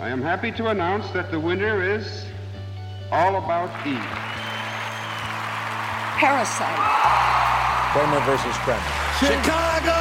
[0.00, 2.24] I am happy to announce that the winner is
[3.12, 4.00] All About Eve.
[6.16, 6.72] Parasite.
[7.92, 8.80] Kramer versus Kramer.
[9.20, 10.00] Chicago!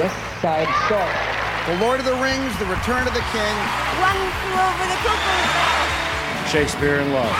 [0.00, 1.20] West Side Story.
[1.68, 3.56] The Lord of the Rings, The Return of the King.
[4.00, 6.50] One flew over the cuckoo's.
[6.50, 7.36] Shakespeare in Love.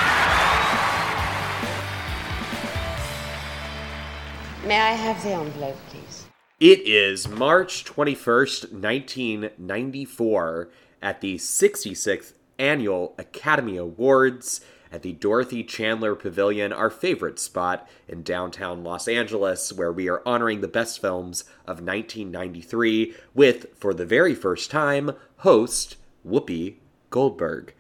[4.67, 6.27] May I have the envelope, please?
[6.61, 10.69] It is March 21st, 1994,
[11.05, 18.23] at the 66th Annual Academy Awards at the Dorothy Chandler Pavilion, our favorite spot in
[18.23, 24.06] downtown Los Angeles, where we are honoring the best films of 1993 with, for the
[24.06, 25.96] very first time, host
[26.27, 26.77] Whoopi
[27.10, 27.74] Goldberg.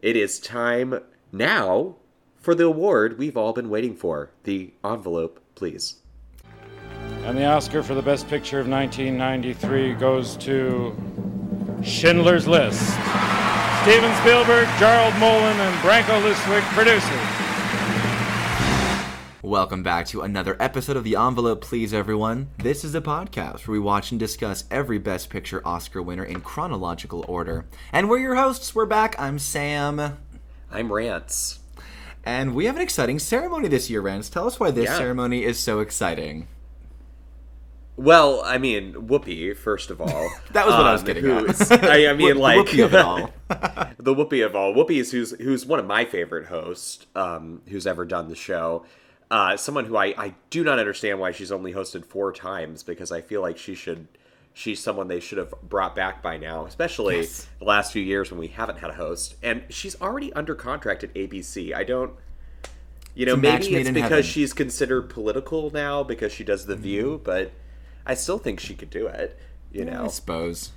[0.00, 1.00] It is time
[1.32, 1.96] now
[2.38, 4.30] for the award we've all been waiting for.
[4.44, 5.96] The envelope, please.
[7.24, 10.96] And the Oscar for the Best Picture of 1993 goes to
[11.82, 12.80] Schindler's List.
[13.82, 17.10] Steven Spielberg, Gerald Molen, and Branko Lustig producers.
[19.42, 22.50] Welcome back to another episode of The Envelope, please, everyone.
[22.58, 26.40] This is a podcast where we watch and discuss every Best Picture Oscar winner in
[26.42, 27.64] chronological order.
[27.92, 28.74] And we're your hosts.
[28.74, 29.18] We're back.
[29.18, 30.18] I'm Sam.
[30.70, 31.60] I'm Rance.
[32.24, 34.28] And we have an exciting ceremony this year, Rance.
[34.28, 34.98] Tell us why this Yeah.
[34.98, 36.46] ceremony is so exciting.
[37.96, 40.30] Well, I mean, Whoopi, first of all.
[40.52, 41.84] That was what I was um, getting at.
[41.84, 43.30] I, I mean, The like Whoopi of all.
[43.98, 44.72] the Whoopi of all.
[44.74, 48.84] Whoopi is who's who's one of my favorite hosts, um, who's ever done the show.
[49.30, 53.12] Uh, someone who I, I do not understand why she's only hosted four times because
[53.12, 54.08] I feel like she should
[54.52, 57.46] she's someone they should have brought back by now, especially Yes.
[57.60, 59.36] the last few years when we haven't had a host.
[59.42, 61.72] And she's already under contract at ABC.
[61.74, 62.12] I don't
[63.14, 64.22] you know, It's maybe it's because heaven.
[64.24, 67.52] she's considered political now because she does the view, but
[68.06, 69.38] I still think she could do it.
[69.72, 70.72] You know, I suppose.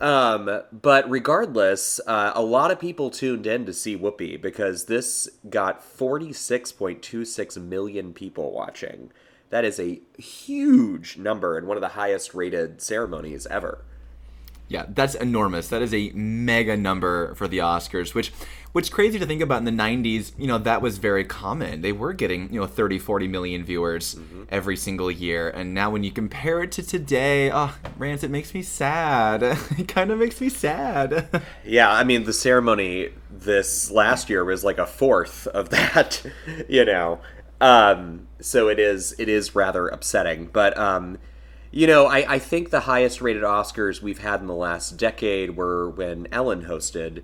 [0.00, 5.28] um, but regardless, uh, a lot of people tuned in to see Whoopi because this
[5.50, 9.12] got 46.26 million people watching.
[9.50, 13.84] That is a huge number and one of the highest rated ceremonies ever.
[14.68, 15.68] Yeah, that's enormous.
[15.68, 18.32] That is a mega number for the Oscars, which
[18.72, 21.82] which crazy to think about in the 90s, you know, that was very common.
[21.82, 24.16] They were getting, you know, 30, 40 million viewers
[24.48, 25.50] every single year.
[25.50, 29.42] And now when you compare it to today, oh, Rance, it makes me sad.
[29.78, 31.28] it kind of makes me sad.
[31.64, 36.22] Yeah, I mean, the ceremony this last year was like a fourth of that,
[36.68, 37.20] you know.
[37.60, 40.46] Um, so it is it is rather upsetting.
[40.52, 41.18] But um,
[41.70, 45.56] you know, I, I think the highest rated Oscars we've had in the last decade
[45.56, 47.22] were when Ellen hosted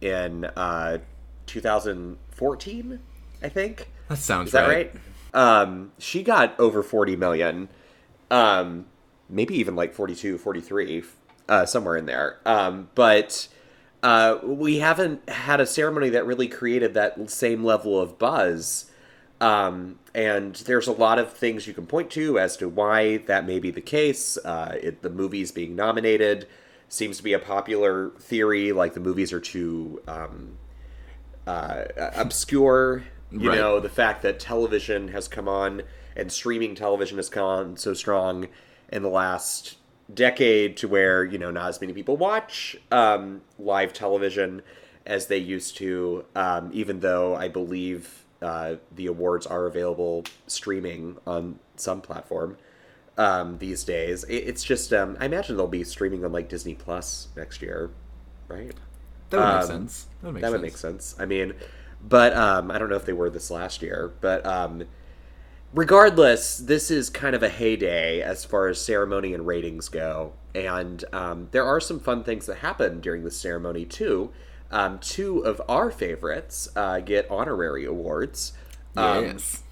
[0.00, 0.98] in uh,
[1.46, 3.00] 2014,
[3.42, 3.88] I think.
[4.08, 4.92] that sounds Is that right.
[4.92, 5.00] right?
[5.34, 7.68] Um, she got over 40 million.
[8.30, 8.86] Um,
[9.28, 11.04] maybe even like 42, 43,
[11.48, 12.38] uh, somewhere in there.
[12.44, 13.48] Um, but
[14.02, 18.90] uh, we haven't had a ceremony that really created that same level of buzz.
[19.40, 23.46] Um, and there's a lot of things you can point to as to why that
[23.46, 24.36] may be the case.
[24.38, 26.48] Uh, it, the movies being nominated
[26.88, 30.58] seems to be a popular theory, like the movies are too um,
[31.46, 31.84] uh,
[32.14, 33.04] obscure.
[33.30, 33.58] You Right.
[33.58, 35.82] know, the fact that television has come on
[36.16, 38.48] and streaming television has come on so strong
[38.90, 39.76] in the last
[40.12, 44.62] decade to where, you know, not as many people watch um, live television
[45.04, 51.18] as they used to, um, even though I believe uh, the awards are available streaming
[51.26, 52.56] on some platform
[53.18, 54.24] um, these days.
[54.24, 57.90] It, it's just, um, I imagine they'll be streaming on like Disney Plus next year,
[58.48, 58.74] right?
[59.30, 60.06] That would make Um, sense.
[60.22, 60.52] That would make that sense.
[60.52, 61.16] would make sense.
[61.18, 61.54] I mean,
[62.02, 64.84] but um, I don't know if they were this last year, but um,
[65.74, 71.04] regardless, this is kind of a heyday as far as ceremony and ratings go, and
[71.12, 74.30] um, there are some fun things that happen during the ceremony too.
[74.70, 78.52] Um, two of our favorites uh, get honorary awards.
[78.96, 79.62] Um, Yes.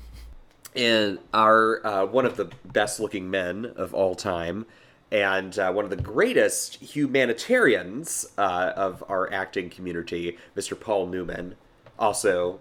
[0.76, 4.66] And our uh, one of the best looking men of all time
[5.12, 11.54] and uh, one of the greatest humanitarians uh, of our acting community mr paul newman
[11.98, 12.58] also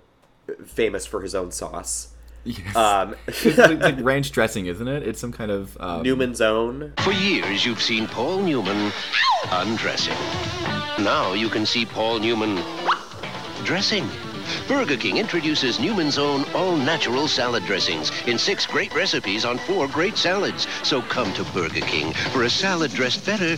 [0.65, 2.09] famous for his own sauce
[2.45, 2.75] Yes.
[2.75, 5.01] um, it's like, like ranch dressing, isn't it?
[5.01, 8.91] It's some kind of um, newman's own For years, you've seen Paul Newman
[9.51, 10.13] undressing.
[11.03, 12.63] Now you can see Paul Newman
[13.63, 14.07] dressing.
[14.67, 20.17] Burger King introduces Newman's own all-natural salad dressings in six great recipes on four great
[20.17, 20.67] salads.
[20.83, 23.57] So come to Burger King for a salad dressed better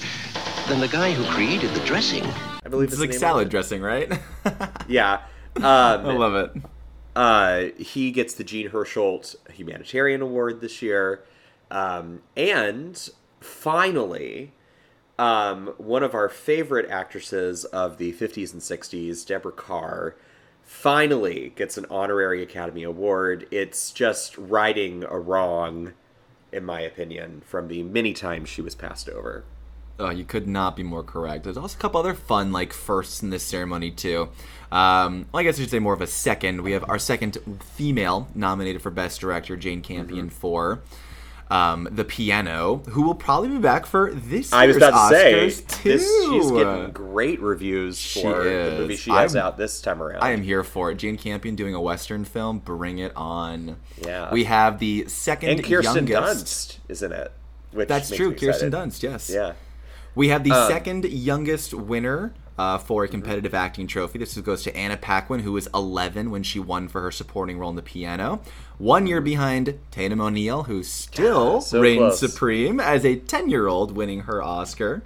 [0.67, 2.23] than the guy who created the dressing.
[2.65, 4.11] i believe It's like the name of salad dressing, right?
[4.87, 5.21] yeah
[5.55, 6.61] I um, love it.
[7.15, 11.23] uh, he gets the Jean Hersholt Humanitarian Award this year.
[11.71, 13.09] Um, and
[13.39, 14.53] finally,
[15.19, 20.15] um, one of our favorite actresses of the 50s and 60s, Deborah Kerr,
[20.67, 23.47] finally gets an honorary Academy Award.
[23.51, 25.93] It's just righting a wrong,
[26.51, 29.45] in my opinion, from the many times she was passed over.
[29.97, 31.45] Oh, you could not be more correct.
[31.45, 34.29] There's also a couple other fun like firsts in this ceremony too.
[34.69, 36.61] Um, well, I guess I should say more of a second.
[36.61, 40.81] We have our second female nominated for Best Director, Jane Campion for
[41.49, 45.15] um, The Piano, who will probably be back for this year's I was about to
[45.15, 45.89] say, Oscars too.
[45.89, 48.99] this, she's getting great reviews She for the movie is.
[48.99, 50.21] she has I'm- out this time around.
[50.23, 50.95] I am here for it.
[50.95, 52.59] Jane Campion doing a Western film.
[52.59, 53.77] Bring it on.
[54.03, 54.31] Yeah.
[54.31, 56.45] We have the second and Kirsten youngest.
[56.45, 57.31] Dunst is in it.
[57.71, 58.33] Which That's true.
[58.35, 58.71] Kirsten.
[58.71, 59.03] Dunst.
[59.03, 59.29] Yes.
[59.29, 59.53] Yeah.
[60.15, 64.17] We have the Um, second youngest winner uh, for a competitive acting trophy.
[64.19, 67.69] This goes to Anna Paquin, who was 11 when she won for her supporting role
[67.69, 68.41] in the piano.
[68.77, 72.19] One year behind Tatum O'Neal, who still so reigns close.
[72.19, 75.03] supreme as a 10 year old winning her Oscar.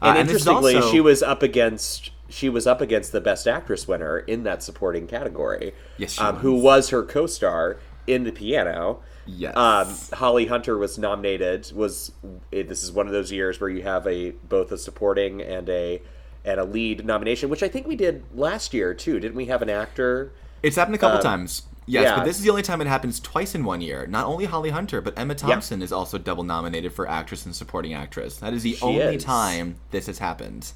[0.00, 3.86] Uh, And, interestingly, also- she was up against she was up against the best actress
[3.86, 5.74] winner in that supporting category.
[5.98, 6.62] Yes, she um, who was.
[6.62, 7.76] was her co-star
[8.06, 9.00] in the piano.
[9.26, 9.54] Yes.
[9.54, 11.70] Um, Holly Hunter was nominated.
[11.74, 12.12] Was
[12.50, 16.00] this is one of those years where you have a both a supporting and a
[16.44, 19.20] and a lead nomination, which I think we did last year too.
[19.20, 20.32] Didn't we have an actor?
[20.62, 21.62] It's happened a couple Um, times.
[21.86, 22.16] Yes, yeah.
[22.16, 24.06] but this is the only time it happens twice in one year.
[24.06, 27.92] Not only Holly Hunter, but Emma Thompson is also double nominated for actress and supporting
[27.92, 28.36] actress.
[28.36, 29.24] That is the She only is.
[29.24, 30.72] time this has happened.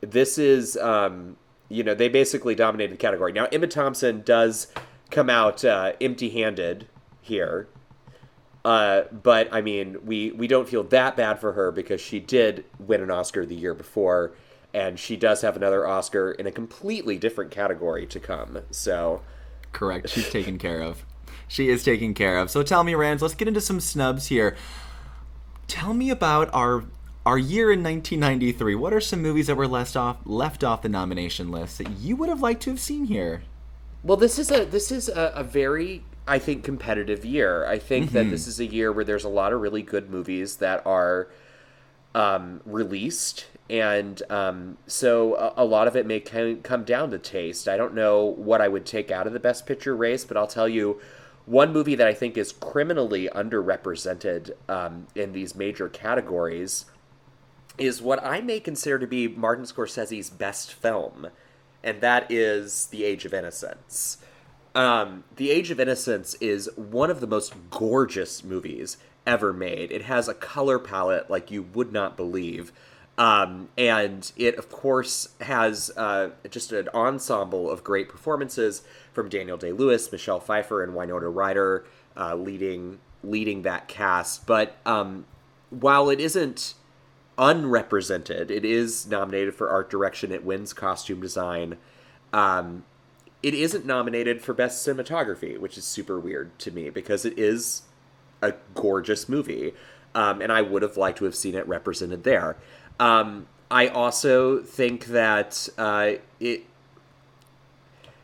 [0.00, 1.36] this is um,
[1.68, 4.66] you know they basically dominated the category now emma thompson does
[5.10, 6.86] come out uh, empty-handed
[7.22, 7.66] here
[8.66, 12.64] uh, but i mean we we don't feel that bad for her because she did
[12.78, 14.32] win an oscar the year before
[14.74, 19.22] and she does have another oscar in a completely different category to come so
[19.74, 20.08] Correct.
[20.08, 21.04] She's taken care of.
[21.46, 22.50] She is taken care of.
[22.50, 24.56] So tell me, Rand, let's get into some snubs here.
[25.66, 26.84] Tell me about our
[27.26, 28.74] our year in 1993.
[28.74, 32.16] What are some movies that were left off left off the nomination list that you
[32.16, 33.42] would have liked to have seen here?
[34.02, 37.66] Well, this is a this is a, a very I think competitive year.
[37.66, 40.56] I think that this is a year where there's a lot of really good movies
[40.56, 41.28] that are
[42.14, 47.18] um, released, and um, so a, a lot of it may come, come down to
[47.18, 47.68] taste.
[47.68, 50.46] I don't know what I would take out of the Best Picture race, but I'll
[50.46, 51.00] tell you.
[51.46, 56.86] One movie that I think is criminally underrepresented um, in these major categories
[57.76, 61.28] is what I may consider to be Martin Scorsese's best film,
[61.82, 64.18] and that is The Age of Innocence.
[64.74, 68.96] Um, the Age of Innocence is one of the most gorgeous movies
[69.26, 69.92] ever made.
[69.92, 72.72] It has a color palette like you would not believe.
[73.16, 78.82] Um, and it, of course, has uh, just an ensemble of great performances
[79.12, 81.84] from Daniel Day Lewis, Michelle Pfeiffer, and Winona Ryder
[82.16, 84.46] uh, leading leading that cast.
[84.46, 85.24] But um,
[85.70, 86.74] while it isn't
[87.38, 90.32] unrepresented, it is nominated for art direction.
[90.32, 91.78] It wins costume design.
[92.32, 92.84] Um,
[93.42, 97.82] it isn't nominated for best cinematography, which is super weird to me because it is
[98.42, 99.72] a gorgeous movie,
[100.14, 102.56] um, and I would have liked to have seen it represented there.
[103.00, 106.64] Um, I also think that uh, it,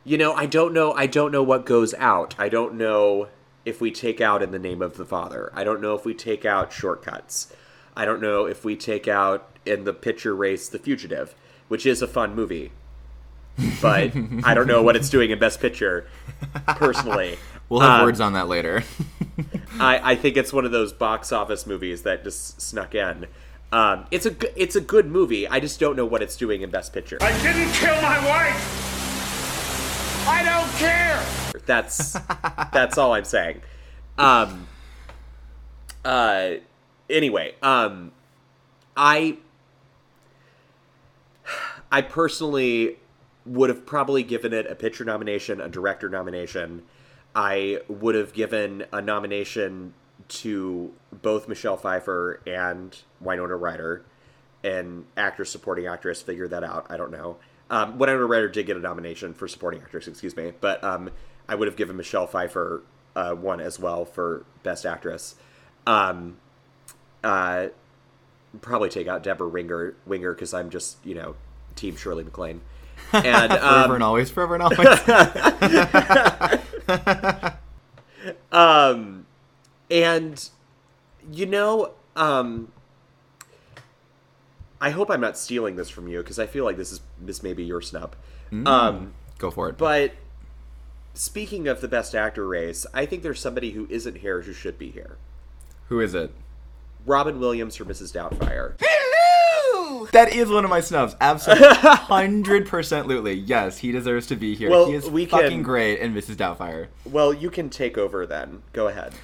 [0.04, 0.92] you know, I don't know.
[0.92, 2.34] I don't know what goes out.
[2.38, 3.28] I don't know
[3.64, 5.50] if we take out in the name of the father.
[5.54, 7.52] I don't know if we take out shortcuts.
[7.96, 11.34] I don't know if we take out in the picture race the fugitive,
[11.68, 12.72] which is a fun movie
[13.80, 14.12] but
[14.44, 16.06] I don't know what it's doing in Best Picture.
[16.66, 18.82] Personally, We'll have Um, words on that later.
[19.78, 23.26] I, I think it's one of those box office movies that just snuck in.
[23.72, 25.46] Um, it's a g- it's a good movie.
[25.46, 27.18] I just don't know what it's doing in Best Picture.
[27.20, 30.26] I didn't kill my wife.
[30.28, 31.24] I don't care.
[31.66, 32.12] That's
[32.72, 33.62] that's all I'm saying.
[34.18, 34.66] Um.
[36.04, 36.54] Uh.
[37.08, 38.12] Anyway, um,
[38.96, 39.38] I
[41.92, 42.96] I personally
[43.46, 46.82] would have probably given it a picture nomination, a director nomination.
[47.34, 49.94] I would have given a nomination
[50.30, 54.04] to both Michelle Pfeiffer and Winona Ryder,
[54.64, 56.22] and actor supporting actress.
[56.22, 56.86] Figure that out.
[56.88, 57.36] I don't know.
[57.68, 61.10] Um, Winona Ryder did get a nomination for supporting actress, excuse me, but um,
[61.48, 62.82] I would have given Michelle Pfeiffer
[63.14, 65.34] uh, one as well for best actress.
[65.86, 66.38] Um,
[67.22, 67.68] uh,
[68.60, 71.36] probably take out Deborah Winger Winger because I'm just you know
[71.76, 72.60] Team Shirley MacLaine.
[73.12, 74.78] And forever um, and always, forever and always.
[78.52, 79.19] um,
[79.90, 80.48] and
[81.30, 82.72] you know, um,
[84.80, 87.42] I hope I'm not stealing this from you because I feel like this is this
[87.42, 88.16] may be your snub.
[88.66, 89.78] Um, Go for it.
[89.78, 90.12] but
[91.14, 94.78] speaking of the best actor race, I think there's somebody who isn't here who should
[94.78, 95.16] be here.
[95.88, 96.32] Who is it?
[97.06, 98.12] Robin Williams for Mrs.
[98.12, 98.74] Doubtfire.
[100.12, 101.14] That is one of my snubs.
[101.20, 103.34] Absolutely, hundred percent, Lutely.
[103.34, 104.70] Yes, he deserves to be here.
[104.70, 106.36] Well, he is we fucking can- great in Mrs.
[106.36, 106.88] Doubtfire.
[107.04, 108.62] Well, you can take over then.
[108.72, 109.14] Go ahead.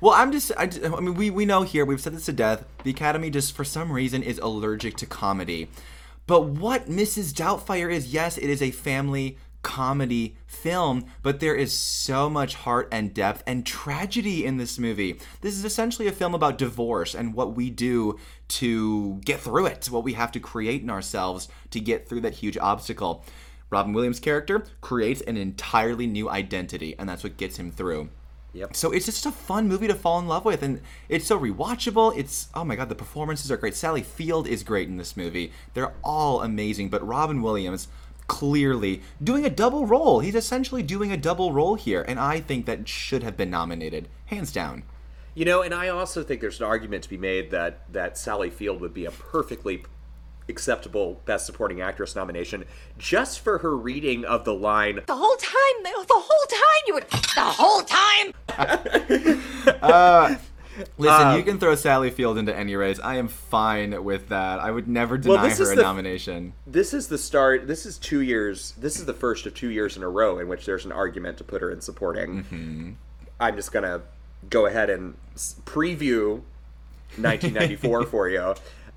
[0.00, 2.64] Well, I'm just, I, I mean, we, we know here, we've said this to death,
[2.82, 5.68] the Academy just, for some reason, is allergic to comedy.
[6.26, 7.32] But what Mrs.
[7.32, 12.88] Doubtfire is, yes, it is a family comedy film, but there is so much heart
[12.92, 15.18] and depth and tragedy in this movie.
[15.40, 19.86] This is essentially a film about divorce and what we do to get through it,
[19.86, 23.24] what we have to create in ourselves to get through that huge obstacle.
[23.70, 28.10] Robin Williams' character creates an entirely new identity, and that's what gets him through.
[28.54, 28.76] Yep.
[28.76, 32.16] So it's just a fun movie to fall in love with, and it's so rewatchable.
[32.16, 33.74] It's oh my god, the performances are great.
[33.74, 35.52] Sally Field is great in this movie.
[35.74, 37.88] They're all amazing, but Robin Williams
[38.28, 40.20] clearly doing a double role.
[40.20, 44.08] He's essentially doing a double role here, and I think that should have been nominated,
[44.26, 44.84] hands down.
[45.34, 48.50] You know, and I also think there's an argument to be made that that Sally
[48.50, 49.82] Field would be a perfectly
[50.48, 52.64] acceptable Best Supporting Actress nomination
[52.98, 55.00] just for her reading of the line.
[55.06, 57.08] The whole time, the whole time you would.
[57.10, 58.32] The whole time.
[60.98, 62.98] Listen, Um, you can throw Sally Field into any race.
[63.02, 64.58] I am fine with that.
[64.58, 66.52] I would never deny this her is a the- nomination.
[66.66, 67.68] This is the start.
[67.68, 68.72] This is two years.
[68.76, 71.38] This is the first of two years in a row in which there's an argument
[71.38, 72.42] to put her in supporting.
[72.42, 72.90] Mm-hmm.
[73.38, 74.02] I'm just gonna
[74.50, 75.14] go ahead and
[75.64, 76.42] preview
[77.18, 78.54] 1994 for you.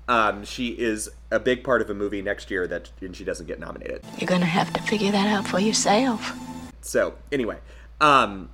[0.08, 3.46] Um, she is a big part of a movie next year that and she doesn't
[3.46, 4.02] get nominated.
[4.18, 6.32] You're gonna have to figure that out for yourself.
[6.80, 7.58] So anyway,
[8.00, 8.48] um,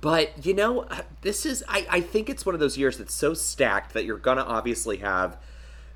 [0.00, 0.86] but you know,
[1.22, 4.18] this is I, I think it's one of those years that's so stacked that you're
[4.18, 5.38] gonna obviously have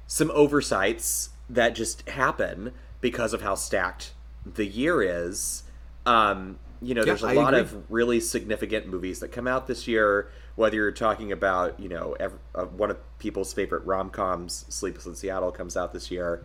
[0.06, 4.12] some oversights that just happen because of how stacked
[4.46, 5.64] the year is.
[6.06, 7.60] Um, you know, there's a I lot agree.
[7.78, 10.30] of really significant movies that come out this year.
[10.56, 15.06] Whether you're talking about, you know, ev- uh, one of people's favorite rom coms, Sleepless
[15.06, 16.44] in Seattle, comes out this year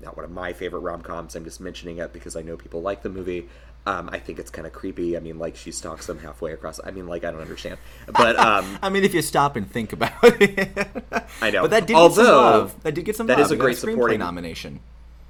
[0.00, 1.34] not one of my favorite rom coms.
[1.34, 3.48] I'm just mentioning it because I know people like the movie.
[3.86, 5.16] Um, I think it's kind of creepy.
[5.16, 6.78] I mean, like she stalks them halfway across.
[6.84, 9.92] I mean, like I don't understand, but um, I mean, if you stop and think
[9.92, 10.70] about it,
[11.40, 11.62] I know.
[11.62, 12.82] But that did get some love.
[12.82, 13.46] That did get some that love.
[13.46, 14.80] is a great supporting- nomination.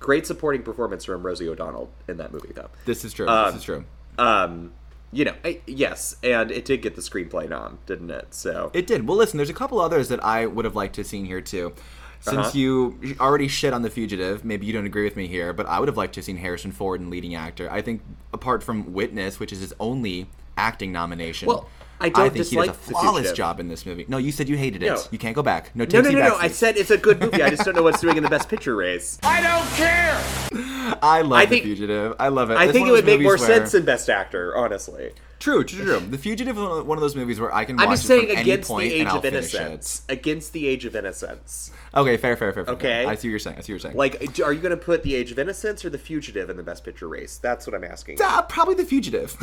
[0.01, 2.69] great supporting performance from Rosie O'Donnell in that movie, though.
[2.85, 3.29] This is true.
[3.29, 3.85] Um, this is true.
[4.19, 4.73] Um,
[5.13, 8.35] you know, I, yes, and it did get the screenplay nom, didn't it?
[8.35, 9.07] So It did.
[9.07, 11.41] Well, listen, there's a couple others that I would have liked to have seen here
[11.41, 11.73] too.
[12.21, 12.51] Since Uh-huh.
[12.59, 15.79] you already shit on The Fugitive, maybe you don't agree with me here, but I
[15.79, 17.71] would have liked to have seen Harrison Ford in leading actor.
[17.71, 18.03] I think,
[18.35, 21.69] apart from Witness, which is his only acting nomination, Well,
[22.01, 24.05] I don't think he does a dislike The flawless job in this movie.
[24.09, 24.87] No, you said you hated it.
[24.87, 25.03] No.
[25.11, 25.75] You can't go back.
[25.75, 26.37] No, no, no, no, no.
[26.37, 27.43] I said it's a good movie.
[27.43, 29.19] I just don't know what's doing in the Best Picture race.
[29.25, 30.99] I don't care.
[31.03, 32.15] I love I The Fugitive.
[32.19, 32.55] I love it.
[32.55, 35.13] I It's think it would make more where- sense in Best Actor, honestly.
[35.41, 36.01] True, true, true.
[36.01, 38.27] The Fugitive is one of- those movies where I can watch I'm just it saying
[38.29, 40.03] from any against point the and age of finish innocence.
[40.09, 41.71] Against the age of innocence.
[41.95, 42.75] Okay, fair, fair, fair, fair.
[42.75, 43.05] Okay.
[43.05, 43.57] I see what you're saying.
[43.57, 43.97] I see what you're saying.
[43.97, 46.63] Like, are you going to put the age of innocence or the fugitive in the
[46.65, 47.39] Best Picture race?
[47.39, 48.19] That's what I'm asking.
[48.21, 49.37] Ah, probably The Fugitive.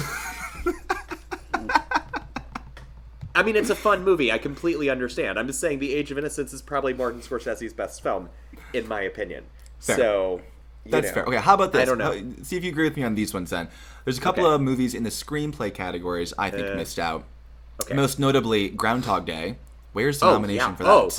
[3.36, 4.32] I mean, it's a fun movie.
[4.32, 5.38] I completely understand.
[5.38, 8.30] I'm just saying the age of innocence is probably Martin Scorsese's best film,
[8.74, 9.44] in my opinion.
[9.80, 9.98] Fair.
[9.98, 10.42] So.
[10.88, 11.14] That's know.
[11.14, 11.26] fair.
[11.26, 11.82] Okay, how about this?
[11.82, 12.14] I don't know.
[12.44, 13.68] See if you agree with me on these ones then.
[14.04, 14.54] There's a couple Okay.
[14.56, 17.24] of movies in the screenplay categories I think Uh, missed out.
[17.84, 17.96] okay.
[17.96, 19.58] Most notably, Groundhog Day.
[19.94, 20.76] Where's the Oh, nomination yeah.
[20.76, 20.90] for that?
[20.90, 21.10] Oh,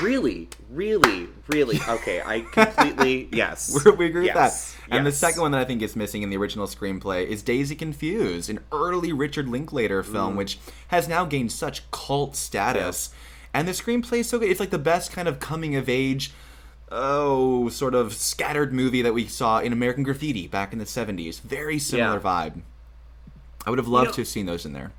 [0.00, 1.78] really, really, really.
[1.88, 3.72] Okay, I completely yes.
[3.84, 4.74] We're- we agree yes.
[4.76, 4.96] with that.
[4.96, 7.70] And the second one that I think is missing in the original screenplay is Dazed
[7.72, 10.36] and Confused, an early Richard Linklater film, Mm.
[10.36, 13.10] which has now gained such cult status.
[13.52, 14.50] And the screenplay is so good.
[14.50, 16.32] It's like the best kind of coming of age,
[16.90, 21.40] oh, sort of scattered movie that we saw in American Graffiti back in the 70s.
[21.40, 22.20] Very similar Yeah.
[22.20, 22.60] vibe.
[23.66, 24.92] I would have loved know- to have seen those in there.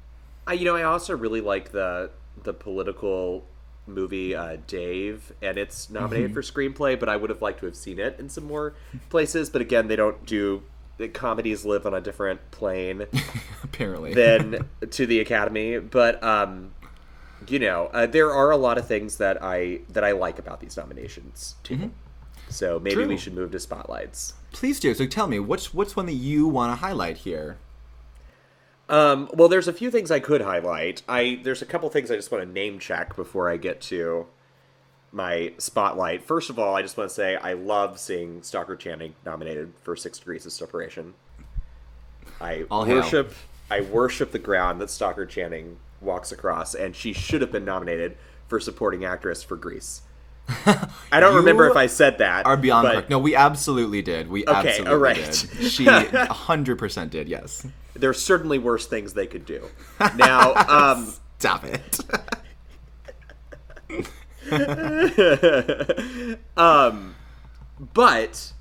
[0.48, 2.10] I, you know, I also really like the
[2.44, 3.46] the political
[3.88, 6.34] movie uh, Dave, and it's nominated Mhm.
[6.34, 7.00] for screenplay.
[7.00, 8.74] But I would have liked to have seen it in some more
[9.10, 9.50] places.
[9.50, 10.63] But again, they don't do
[10.98, 13.06] the comedies live on a different plane
[13.63, 14.13] Apparently.
[14.13, 15.77] than to the Academy.
[15.80, 16.72] But um,
[17.48, 20.62] you know, uh, there are a lot of things that I that I like about
[20.62, 21.92] these nominations too.
[22.48, 23.08] So maybe True.
[23.08, 24.34] we should move to spotlights.
[24.51, 24.94] Please do.
[24.94, 27.58] So tell me, what's what's one that you want to highlight here?
[28.88, 31.01] Um, well, there's a few things I could highlight.
[31.08, 34.27] I there's a couple things I just want to name check before I get to
[35.12, 36.24] my spotlight.
[36.24, 39.96] First of all, I just want to say I love seeing Stockard Channing nominated for
[39.96, 41.13] Six Degrees of Separation.
[42.39, 43.34] I All worship
[43.72, 48.18] I worship the ground that Stockard Channing walks across, and she should have been nominated
[48.48, 50.01] for supporting actress for Grease.
[50.48, 52.46] I don't You remember if I said that.
[52.46, 53.10] Are beyond but correct.
[53.10, 54.30] No, we absolutely did.
[54.30, 55.16] We Okay, absolutely all right.
[55.16, 55.36] did.
[55.72, 57.66] She 100% did, yes.
[57.96, 59.68] there's certainly worse things they could do.
[60.16, 62.00] Now, um, Stop it.
[66.58, 67.16] um,
[67.94, 68.54] but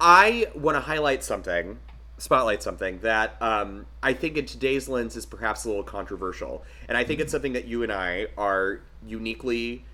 [0.00, 1.78] I want to highlight something,
[2.18, 6.96] spotlight something that um, I think in today's lens is perhaps a little controversial, and
[6.96, 9.84] I think it's something that you and I are uniquely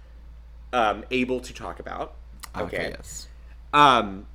[0.73, 2.15] um, able to talk about.
[2.57, 3.29] Okay, yes.
[3.73, 4.27] Um,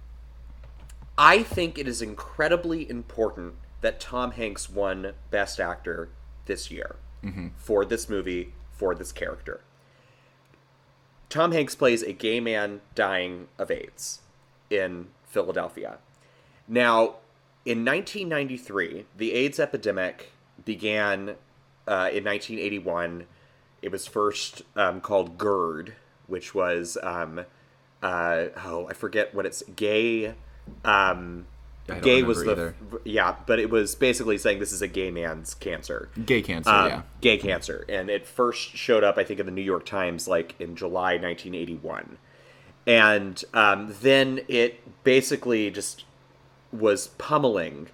[1.18, 6.10] I think it is incredibly important that Tom Hanks won Best Actor
[6.46, 6.96] this year
[7.58, 9.62] for this movie for this character.
[11.30, 14.22] Tom Hanks plays a gay man dying of AIDS
[14.70, 15.98] in Philadelphia.
[16.68, 17.16] Now,
[17.66, 20.32] in 1993, the AIDS epidemic
[20.64, 21.36] began
[21.88, 23.26] uh, in 1981.
[23.82, 25.94] It was first um, called GRID,
[26.28, 27.46] which was, um,
[28.04, 30.36] uh, oh, I forget what it's, gay.
[30.86, 31.48] Um,
[32.02, 35.54] gay was the, remember yeah, but it was basically saying this is a gay man's
[35.54, 36.10] cancer.
[36.26, 37.02] Gay cancer, Um, yeah.
[37.22, 37.86] Gay cancer.
[37.88, 41.14] And it first showed up, I think, in the New York Times, like in July
[41.14, 42.18] 1981.
[42.86, 46.06] And um, then it basically just
[46.72, 47.88] was pummeling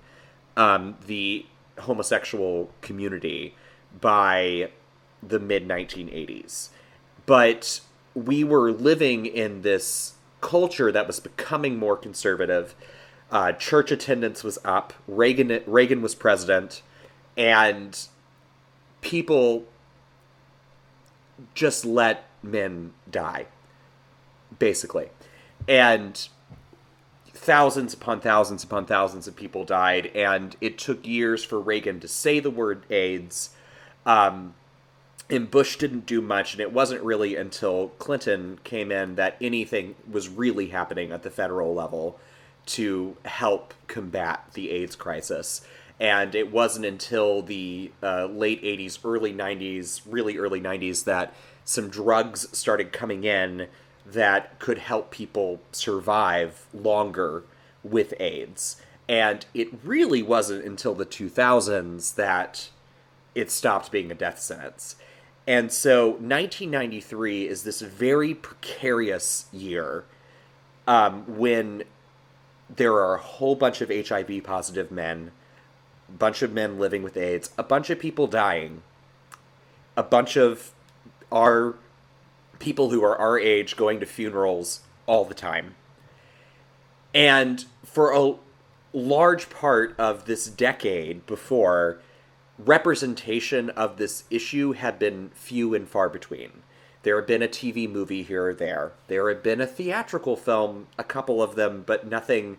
[0.57, 1.45] um, the
[1.79, 3.55] homosexual community
[3.99, 4.69] by
[5.21, 6.69] the mid 1980s.
[7.25, 7.81] But
[8.15, 12.75] we were living in this culture that was becoming more conservative.
[13.31, 14.93] Uh, church attendance was up.
[15.07, 16.81] Reagan Reagan was president,
[17.35, 18.07] and
[19.01, 19.65] people
[21.55, 23.47] just let men die,
[24.59, 25.09] basically,
[25.67, 26.27] and
[27.33, 32.07] thousands upon thousands upon thousands of people died, and it took years for Reagan to
[32.07, 33.49] say the word AIDS.
[34.05, 34.53] Um,
[35.29, 39.95] and Bush didn't do much, and it wasn't really until Clinton came in that anything
[40.09, 42.19] was really happening at the federal level
[42.65, 45.61] to help combat the AIDS crisis.
[45.99, 51.89] And it wasn't until the uh, late 80s, early 90s, really early 90s, that some
[51.89, 53.67] drugs started coming in
[54.05, 57.43] that could help people survive longer
[57.83, 58.81] with AIDS.
[59.07, 62.69] And it really wasn't until the 2000s that
[63.35, 64.95] it stopped being a death sentence.
[65.45, 70.05] And so 1993 is this very precarious year
[70.87, 71.83] um, when
[72.73, 75.31] there are a whole bunch of HIV positive men,
[76.07, 78.83] a bunch of men living with AIDS, a bunch of people dying,
[79.97, 80.71] a bunch of
[81.31, 81.75] our
[82.59, 85.75] people who are our age going to funerals all the time.
[87.13, 88.35] And for a
[88.93, 91.99] large part of this decade before,
[92.65, 96.63] representation of this issue had been few and far between.
[97.03, 98.93] There had been a TV movie here or there.
[99.07, 102.57] There had been a theatrical film, a couple of them, but nothing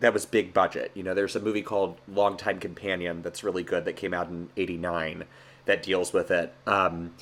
[0.00, 0.90] that was big budget.
[0.94, 4.48] You know, there's a movie called Longtime Companion that's really good that came out in
[4.56, 5.24] 89
[5.66, 6.54] that deals with it.
[6.66, 7.14] Um,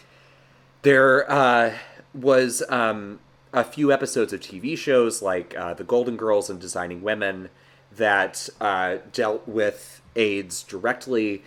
[0.82, 1.74] there uh,
[2.12, 3.20] was um,
[3.52, 7.48] a few episodes of TV shows like uh, The Golden Girls and Designing Women
[7.92, 11.42] that uh, dealt with AIDS directly.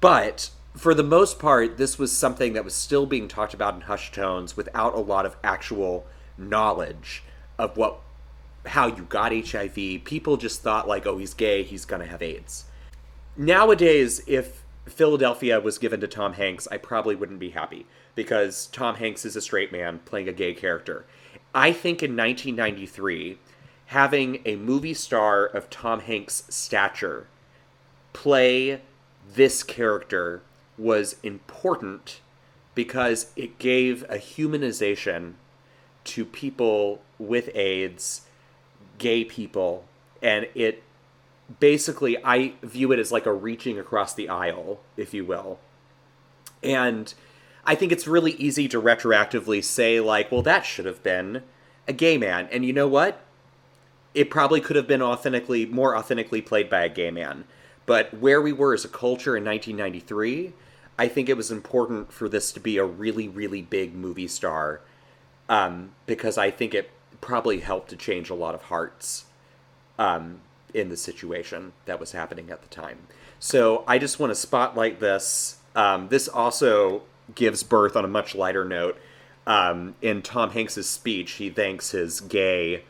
[0.00, 3.82] But for the most part, this was something that was still being talked about in
[3.82, 6.06] hushed tones without a lot of actual
[6.36, 7.22] knowledge
[7.58, 8.00] of what
[8.66, 10.04] how you got HIV.
[10.04, 12.64] People just thought like, oh, he's gay, he's gonna have AIDS.
[13.36, 18.96] Nowadays, if Philadelphia was given to Tom Hanks, I probably wouldn't be happy because Tom
[18.96, 21.06] Hanks is a straight man playing a gay character.
[21.54, 23.38] I think in 1993,
[23.86, 27.28] having a movie star of Tom Hanks' stature
[28.12, 28.80] play
[29.34, 30.42] this character
[30.78, 32.20] was important
[32.74, 35.32] because it gave a humanization
[36.04, 38.22] to people with AIDS,
[38.98, 39.84] gay people,
[40.22, 40.82] and it
[41.60, 45.58] basically I view it as like a reaching across the aisle, if you will.
[46.62, 47.12] And
[47.64, 51.42] I think it's really easy to retroactively say like, well that should have been
[51.88, 52.48] a gay man.
[52.50, 53.20] And you know what?
[54.14, 57.44] It probably could have been authentically more authentically played by a gay man.
[57.86, 60.52] But where we were as a culture in 1993,
[60.98, 64.80] I think it was important for this to be a really, really big movie star
[65.48, 69.26] um, because I think it probably helped to change a lot of hearts
[69.98, 70.40] um,
[70.74, 73.06] in the situation that was happening at the time.
[73.38, 75.58] So I just want to spotlight this.
[75.74, 77.02] Um, this also
[77.34, 78.98] gives birth on a much lighter note.
[79.46, 82.82] Um, in Tom Hanks's speech, he thanks his gay,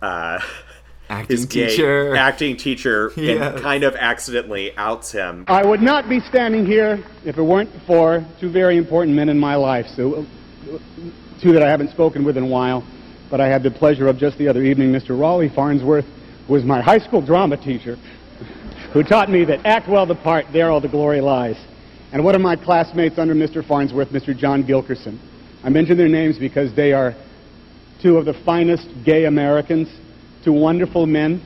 [0.00, 0.40] uh,
[1.08, 2.16] Acting his gay teacher.
[2.16, 3.54] acting teacher, Yes.
[3.54, 5.44] and kind of accidentally outs him.
[5.48, 9.38] I would not be standing here if it weren't for two very important men in
[9.38, 9.86] my life.
[9.94, 10.24] So,
[11.40, 12.84] two that I haven't spoken with in a while,
[13.30, 14.92] but I had the pleasure of just the other evening.
[14.92, 15.18] Mr.
[15.18, 16.06] Raleigh Farnsworth
[16.48, 17.98] was my high school drama teacher,
[18.92, 21.56] who taught me that act well the part, there all the glory lies.
[22.12, 23.66] And one of my classmates under Mr.
[23.66, 24.36] Farnsworth, Mr.
[24.36, 25.18] John Gilkerson.
[25.64, 27.14] I mention their names because they are
[28.02, 29.88] two of the finest gay Americans,
[30.42, 31.42] two wonderful men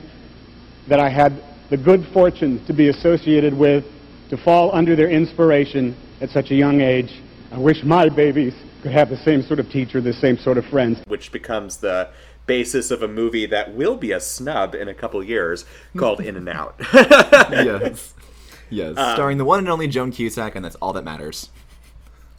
[0.87, 3.85] that I had the good fortune to be associated with,
[4.29, 7.21] to fall under their inspiration at such a young age.
[7.51, 10.65] I wish my babies could have the same sort of teacher, the same sort of
[10.65, 10.99] friends.
[11.07, 12.09] which becomes the
[12.45, 15.65] basis of a movie that will be a snub in a couple years
[15.97, 16.75] called In and Out.
[16.93, 18.13] yes.
[18.69, 18.97] Yes.
[18.97, 21.51] Um, Starring the one and only Joan Cusack, and that's all that matters.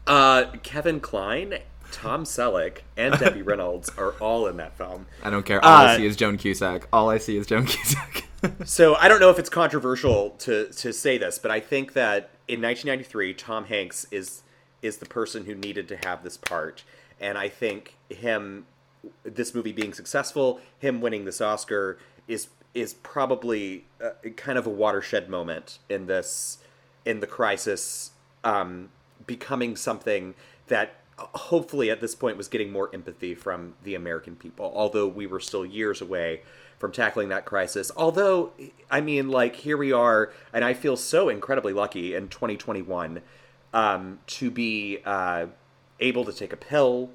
[0.06, 1.54] Uh, Kevin Kline,
[1.92, 5.06] Tom Selleck, and Debbie Reynolds are all in that film.
[5.22, 5.64] I don't care.
[5.64, 6.88] All I Uh, see is Joan Cusack.
[6.92, 8.24] All I see is Joan Cusack.
[8.64, 12.30] So I don't know if it's controversial to to say this, but I think that
[12.46, 14.42] in 1993, Tom Hanks is
[14.80, 16.84] is the person who needed to have this part,
[17.20, 18.66] and I think him,
[19.24, 21.98] this movie being successful, him winning this Oscar
[22.28, 26.58] is is probably uh, kind of a watershed moment in this
[27.04, 28.12] in the crisis,
[28.44, 28.90] um,
[29.26, 30.34] becoming something
[30.68, 35.26] that hopefully at this point was getting more empathy from the American people, although we
[35.26, 36.42] were still years away
[36.78, 37.90] from tackling that crisis.
[37.96, 38.52] Although,
[38.90, 43.20] I mean, like, here we are, and I feel so incredibly lucky in 2021
[43.74, 45.46] um, to be uh,
[46.00, 47.10] able to take a pill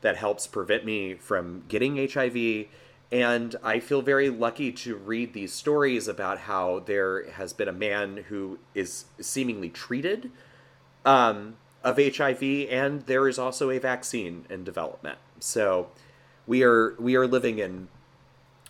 [0.00, 2.66] that helps prevent me from getting HIV.
[3.10, 7.72] And I feel very lucky to read these stories about how there has been a
[7.72, 10.30] man who is seemingly treated
[11.04, 15.18] um, of HIV, and there is also a vaccine in development.
[15.40, 15.88] So
[16.46, 17.88] we are we are living in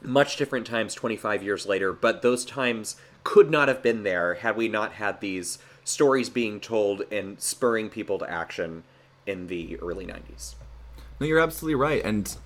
[0.02, 4.56] much different times 25 years later, but those times could not have been there had
[4.56, 8.84] we not had these stories being told and spurring people to action
[9.26, 10.54] in the early 90s.
[11.18, 12.04] No, you're absolutely right.
[12.04, 12.36] And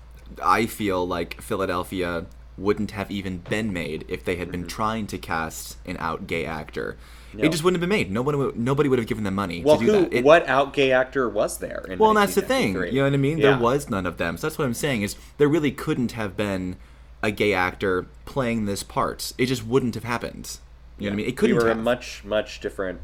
[0.41, 2.25] I feel like Philadelphia
[2.57, 4.69] wouldn't have even been made if they had been mm-hmm.
[4.69, 6.97] trying to cast an out gay actor.
[7.33, 7.43] No.
[7.43, 8.11] It just wouldn't have been made.
[8.11, 10.13] Nobody, would- nobody would have given them money Well, to do who, that.
[10.13, 11.83] It- what out gay actor was there?
[11.97, 12.73] Well, and that's the thing.
[12.75, 13.37] You know what I mean?
[13.37, 13.51] Yeah.
[13.51, 14.37] There was none of them.
[14.37, 16.75] So that's what I'm saying is there really couldn't have been
[17.21, 19.33] a gay actor playing this part.
[19.37, 20.57] It just wouldn't have happened.
[20.99, 21.27] You know what I mean?
[21.27, 21.77] It couldn't we were have.
[21.77, 23.01] a much much different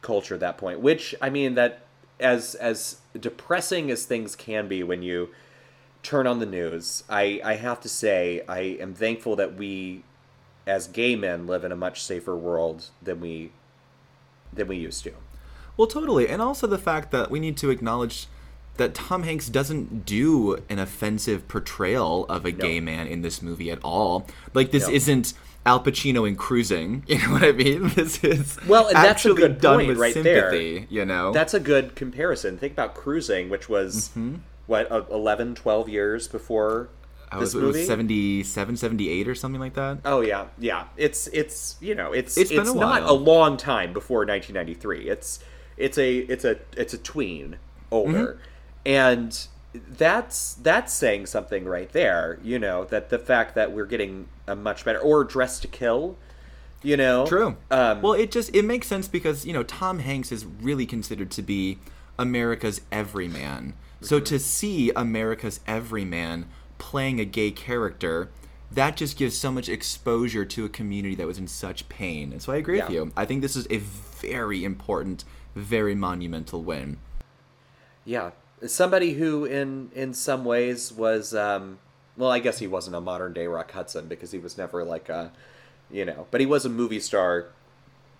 [0.00, 1.78] culture at that point which i mean that
[2.18, 5.28] as as depressing as things can be when you
[6.02, 10.02] turn on the news i i have to say i am thankful that we
[10.66, 13.50] as gay men live in a much safer world than we
[14.52, 15.12] than we used to
[15.76, 16.28] Well, totally.
[16.28, 18.26] And also the fact that we need to acknowledge
[18.76, 23.70] that Tom Hanks doesn't do an offensive portrayal of a gay man in this movie
[23.70, 24.26] at all.
[24.54, 24.94] Like, this No.
[24.94, 25.34] isn't
[25.66, 27.02] Al Pacino in Cruising.
[27.08, 27.88] You know what I mean?
[27.94, 31.32] This is well and that's a good done point with right sympathy, there you know?
[31.32, 34.36] that's a good comparison think about cruising which was Mm-hmm.
[34.66, 36.88] what uh, 11 12 years before
[37.32, 39.98] I this was, it movie was 77, 78 or something like that.
[40.04, 40.84] Oh yeah, yeah.
[40.96, 45.08] It's it's you know it's It's a not a long time before 1993.
[45.08, 45.40] It's
[45.76, 47.56] it's a it's a it's a tween
[47.90, 48.38] older, Mm-hmm.
[48.86, 49.46] and
[49.96, 52.38] that's that's saying something right there.
[52.42, 56.16] You know that the fact that we're getting a much better or Dress to Kill.
[56.84, 57.56] You know, True.
[57.70, 61.30] Um, well, it just it makes sense because you know Tom Hanks is really considered
[61.30, 61.78] to be
[62.18, 63.74] America's everyman.
[64.00, 64.24] So Mm-hmm.
[64.24, 66.46] to see America's everyman
[66.82, 68.28] playing a gay character,
[68.72, 72.32] that just gives so much exposure to a community that was in such pain.
[72.32, 73.12] And so I agree with you.
[73.16, 76.98] I think this is a very important, very monumental win.
[78.04, 78.32] Yeah,
[78.66, 81.78] somebody who, in in some ways, was um,
[82.16, 85.08] well, I guess he wasn't a modern day Rock Hudson because he was never like
[85.08, 85.30] a,
[85.88, 87.46] you know, but he was a movie star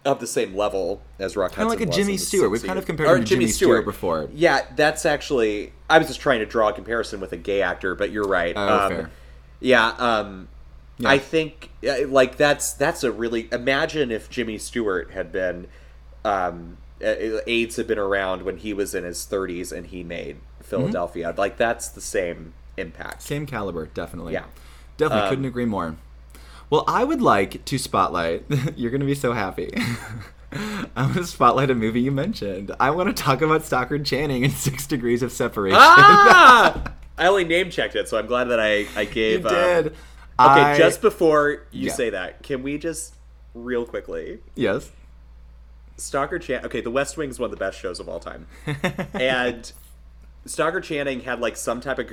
[0.04, 2.50] of the same level as Rock Kinda like a Jimmy Stewart.
[2.50, 4.28] We've kind of compared Or him to Jimmy Stewart before.
[4.32, 5.72] Yeah, that's actually.
[5.88, 8.54] I was just trying to draw a comparison with a gay actor, but you're right.
[8.56, 9.10] Oh, um, fair.
[9.60, 10.48] Yeah, um,
[10.98, 11.10] Yeah.
[11.10, 11.70] I think
[12.08, 15.68] like that's that's a really imagine if Jimmy Stewart had been
[16.24, 21.28] um, AIDS had been around when he was in his 30s and he made Philadelphia.
[21.30, 21.38] Mm-hmm.
[21.38, 23.22] Like that's the same impact.
[23.22, 24.32] Same caliber, definitely.
[24.32, 24.44] Yeah.
[24.96, 25.96] Definitely Um, couldn't agree more.
[26.72, 28.46] Well, I would like to spotlight.
[28.76, 29.70] You're going to be so happy.
[30.50, 32.74] I want to spotlight a movie you mentioned.
[32.80, 35.76] I want to talk about Stockard Channing in Six Degrees of Separation.
[35.78, 36.82] Ah!
[37.18, 39.42] I only name checked it, so I'm glad that I I gave.
[39.42, 39.86] You did.
[39.88, 39.92] okay,
[40.38, 41.92] I- just before you Yeah.
[41.92, 43.16] say that, can we just
[43.54, 44.90] real quickly yes.
[45.98, 46.64] Stockard Channing.
[46.64, 48.46] Okay, The West Wing is one of the best shows of all time,
[49.12, 49.70] and
[50.46, 52.06] Stockard Channing had like some type of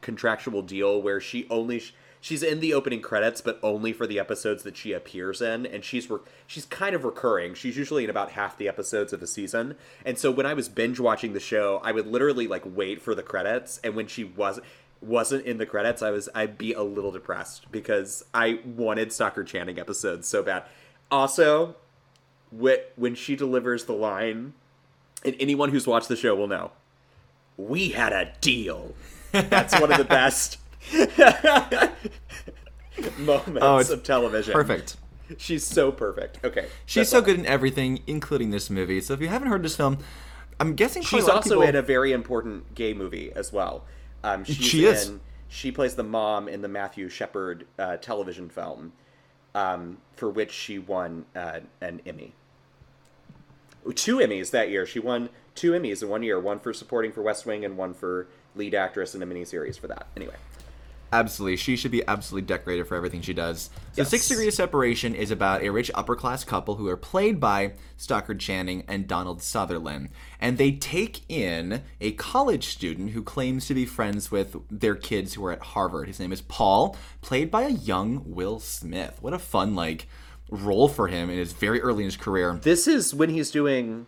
[0.00, 4.18] contractual deal where she only sh- she's in the opening credits, but only for the
[4.18, 7.54] episodes that she appears in, and she's re- she's kind of recurring.
[7.54, 10.68] She's usually in about half the episodes of a season, and so when I was
[10.68, 14.24] binge watching the show, I would literally like wait for the credits, and when she
[14.24, 14.60] was
[15.00, 19.46] wasn't in the credits, I was I'd be a little depressed because I wanted Stockard
[19.46, 20.64] Channing episodes so bad.
[21.10, 21.76] Also,
[22.50, 24.54] wh- when she delivers the line,
[25.24, 26.72] and anyone who's watched the show will know,
[27.56, 28.94] we had a deal.
[29.32, 30.58] That's one of the best.
[33.18, 34.52] Moments Oh, it's of television.
[34.52, 34.96] perfect.
[35.36, 36.38] She's so perfect.
[36.44, 36.66] Okay.
[36.86, 37.22] She's so all.
[37.24, 39.00] good in everything, including this movie.
[39.00, 39.98] So if you haven't heard this film,
[40.58, 43.84] I'm guessing She's also people- in a very important gay movie as well.
[44.24, 45.12] Um, she's She in, is.
[45.48, 48.92] She plays the mom in the Matthew Shepard uh, television film,
[49.54, 52.34] um, for which she won uh, an Emmy.
[53.94, 54.84] Two Emmys that year.
[54.86, 56.38] She won two Emmys in one year.
[56.40, 59.86] One for supporting for West Wing and one for lead actress in a miniseries for
[59.86, 60.08] that.
[60.16, 60.34] Anyway.
[61.12, 61.56] Absolutely.
[61.56, 63.70] She should be absolutely decorated for everything she does.
[63.92, 64.10] So Yes.
[64.10, 67.72] Six Degrees of Separation is about a rich upper class couple who are played by
[67.96, 70.10] Stockard Channing and Donald Sutherland.
[70.40, 75.34] And they take in a college student who claims to be friends with their kids
[75.34, 76.08] who are at Harvard.
[76.08, 79.18] His name is Paul, played by a young Will Smith.
[79.22, 80.06] What a fun, like,
[80.50, 82.58] role for him in his very early in his career.
[82.62, 84.06] This is when he's doing.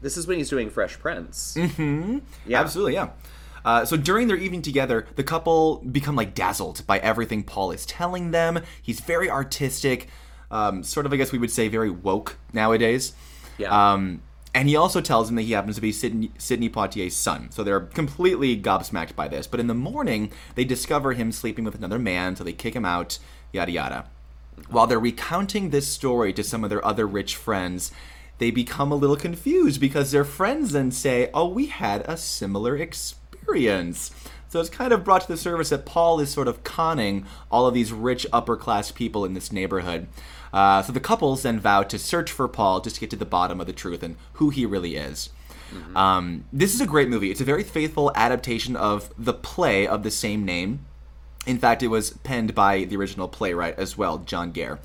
[0.00, 1.54] This is when he's doing Fresh Prince.
[1.58, 2.18] Mm-hmm.
[2.46, 2.60] Yeah.
[2.60, 3.10] Absolutely, yeah.
[3.64, 7.86] Uh, so during their evening together, the couple become like dazzled by everything Paul is
[7.86, 8.60] telling them.
[8.82, 10.08] He's very artistic,
[10.50, 13.14] um, sort of, I guess we would say, very woke nowadays.
[13.56, 13.92] Yeah.
[13.92, 14.22] Um,
[14.54, 17.50] and he also tells them that he happens to be Sidney, Sidney Poitier's son.
[17.50, 19.48] So they're completely gobsmacked by this.
[19.48, 22.84] But in the morning, they discover him sleeping with another man, so they kick him
[22.84, 23.18] out,
[23.52, 24.06] yada yada.
[24.68, 27.90] While they're recounting this story to some of their other rich friends,
[28.38, 32.76] they become a little confused because their friends then say, Oh, we had a similar
[32.76, 33.20] experience.
[34.48, 37.66] So it's kind of brought to the surface that Paul is sort of conning all
[37.66, 40.06] of these rich upper class people in this neighborhood.
[40.52, 43.24] Uh, so the couples then vow to search for Paul just to get to the
[43.24, 45.30] bottom of the truth and who he really is.
[45.96, 47.30] Um, this is a great movie.
[47.32, 50.86] It's a very faithful adaptation of the play of the same name.
[51.46, 54.78] In fact, it was penned by the original playwright as well, John Guare.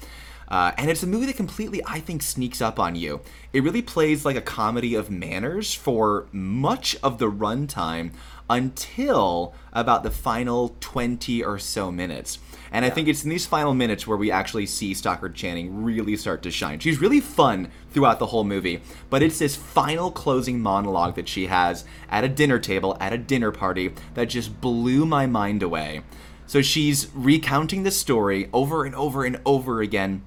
[0.48, 3.22] Uh, and it's a movie that completely, I think, sneaks up on you.
[3.54, 8.14] It really plays like a comedy of manners for much of the runtime
[8.50, 12.40] until about the final 20 or so minutes.
[12.72, 16.16] And I think it's in these final minutes where we actually see Stockard Channing really
[16.16, 16.80] start to shine.
[16.80, 21.48] She's really fun throughout the whole movie, but it's this final closing monologue that she
[21.48, 26.02] has at a dinner table, at a dinner party, that just blew my mind away.
[26.46, 30.24] So she's recounting the story over and over and over again.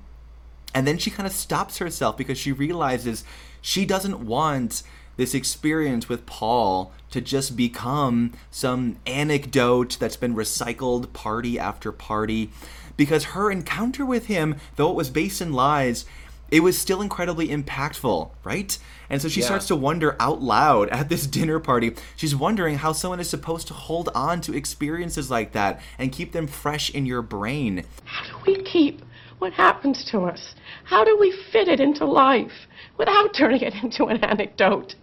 [0.75, 3.25] And then she kind of stops herself because she realizes
[3.61, 4.83] she doesn't want
[5.17, 12.51] this experience with Paul to just become some anecdote that's been recycled party after party.
[12.97, 16.05] Because her encounter with him, though it was based in lies,
[16.51, 18.77] it was still incredibly impactful, right?
[19.09, 19.47] And so she Yeah.
[19.47, 21.95] starts to wonder out loud at this dinner party.
[22.15, 26.33] She's wondering how someone is supposed to hold on to experiences like that and keep
[26.33, 27.85] them fresh in your brain.
[28.05, 29.03] How do we keep
[29.39, 30.55] what happens to us?
[30.85, 32.67] How do we fit it into life
[32.99, 34.95] without turning it into an anecdote?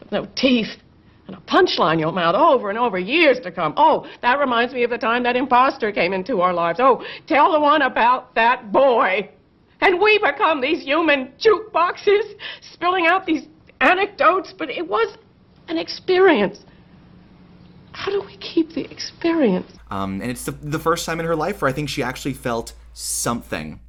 [0.00, 0.68] With no teeth
[1.26, 3.74] and a punchline you'll mouth over and over years to come.
[3.76, 6.80] Oh, that reminds me of the time that imposter came into our lives.
[6.82, 9.30] Oh, tell the one about that boy.
[9.80, 13.46] And we become these human jukeboxes, spilling out these
[13.80, 15.16] anecdotes, but it was
[15.68, 16.58] an experience.
[17.92, 19.70] How do we keep the experience?
[19.90, 22.34] Um, and it's the, the first time in her life where I think she actually
[22.34, 23.80] felt something.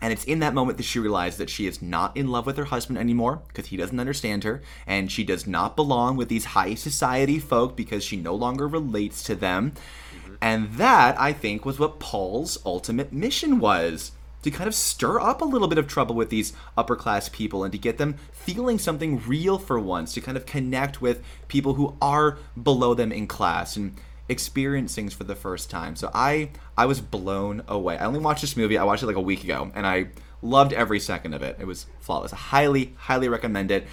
[0.00, 2.56] And it's in that moment that she realizes that she is not in love with
[2.56, 6.46] her husband anymore because he doesn't understand her, and she does not belong with these
[6.46, 9.72] high society folk because she no longer relates to them.
[9.72, 10.34] Mm-hmm.
[10.40, 15.40] And that, I think, was what Paul's ultimate mission was to kind of stir up
[15.40, 18.78] a little bit of trouble with these upper class people and to get them feeling
[18.78, 23.26] something real for once, to kind of connect with people who are below them in
[23.26, 23.96] class and
[24.28, 25.96] experience things for the first time.
[25.96, 27.96] So I I was blown away.
[27.98, 28.76] I only watched this movie.
[28.78, 30.08] I watched it like a week ago and I
[30.42, 31.56] loved every second of it.
[31.58, 32.32] It was flawless.
[32.32, 33.86] I highly highly recommend it.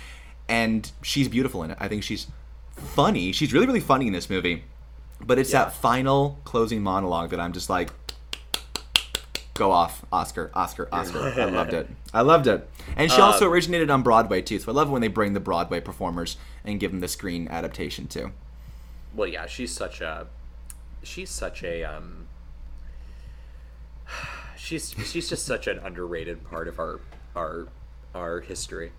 [0.48, 1.78] And she's beautiful in it.
[1.80, 2.28] I think she's
[2.76, 3.32] funny.
[3.32, 4.64] She's really really funny in this movie.
[5.26, 7.92] But it's that final closing monologue that I'm just like
[9.54, 11.20] go off Oscar, Oscar, Oscar.
[11.40, 11.90] I loved it.
[12.14, 12.70] I loved it.
[12.98, 14.60] And she also Um, originated on Broadway too.
[14.60, 18.08] So I love when they bring the Broadway performers and give them the screen adaptation
[18.08, 18.32] too.
[19.16, 20.28] Well, yeah, she's such a
[21.04, 22.28] she's such a um
[24.58, 27.00] she's she's just such an underrated part of our
[27.36, 27.68] our
[28.14, 28.92] our history.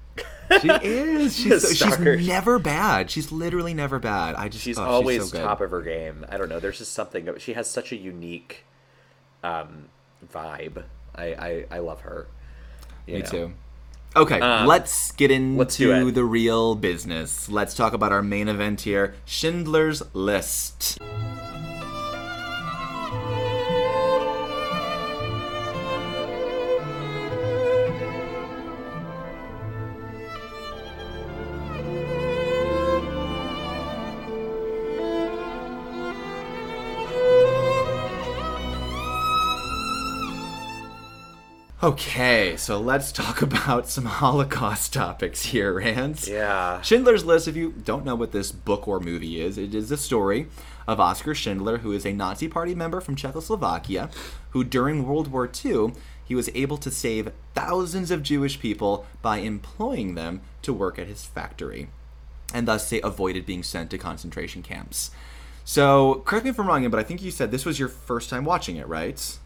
[0.62, 1.36] She is.
[1.40, 3.10] She's, so, she's never bad.
[3.10, 4.34] She's literally never bad.
[4.36, 6.24] I just She's oh, always so top of her game.
[6.28, 6.60] I don't know.
[6.60, 7.28] There's just something.
[7.38, 8.64] She has such a unique
[9.42, 9.88] um,
[10.32, 10.84] vibe.
[11.14, 12.28] I, I I love her.
[13.06, 13.26] you Me know.
[13.28, 13.52] too.
[14.16, 17.50] Okay, Um, let's get into let's the real business.
[17.50, 20.98] Let's talk about our main event here Schindler's List.
[41.86, 46.26] Okay, so let's talk about some Holocaust topics here, Rance.
[46.26, 46.82] Yeah.
[46.82, 49.96] Schindler's List, if you don't know what this book or movie is, it is the
[49.96, 50.48] story
[50.88, 54.10] of Oskar Schindler, who is a Nazi Party member from Czechoslovakia,
[54.50, 55.92] who during World War II,
[56.24, 61.06] he was able to save thousands of Jewish people by employing them to work at
[61.06, 61.88] his factory,
[62.52, 65.12] and thus they avoided being sent to concentration camps.
[65.64, 68.28] So, correct me if I'm wrong, but I think you said this was your first
[68.28, 69.38] time watching it, right?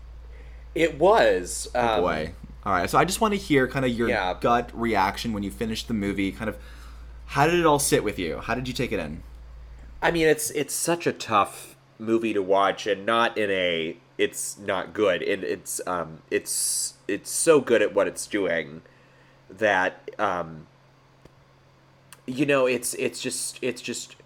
[0.74, 1.68] It was.
[1.74, 2.32] Um, Oh boy.
[2.64, 2.88] All right.
[2.90, 4.36] So I just want to hear kind of your Yeah.
[4.40, 6.30] gut reaction when you finished the movie.
[6.32, 6.56] Kind of,
[7.26, 8.38] how did it all sit with you?
[8.40, 9.22] How did you take it in?
[10.02, 14.58] I mean, it's it's such a tough movie to watch, and not in a it's
[14.58, 15.22] not good.
[15.22, 18.82] And it's um it's it's so good at what it's doing
[19.50, 20.66] that um
[22.26, 24.16] you know it's it's just it's just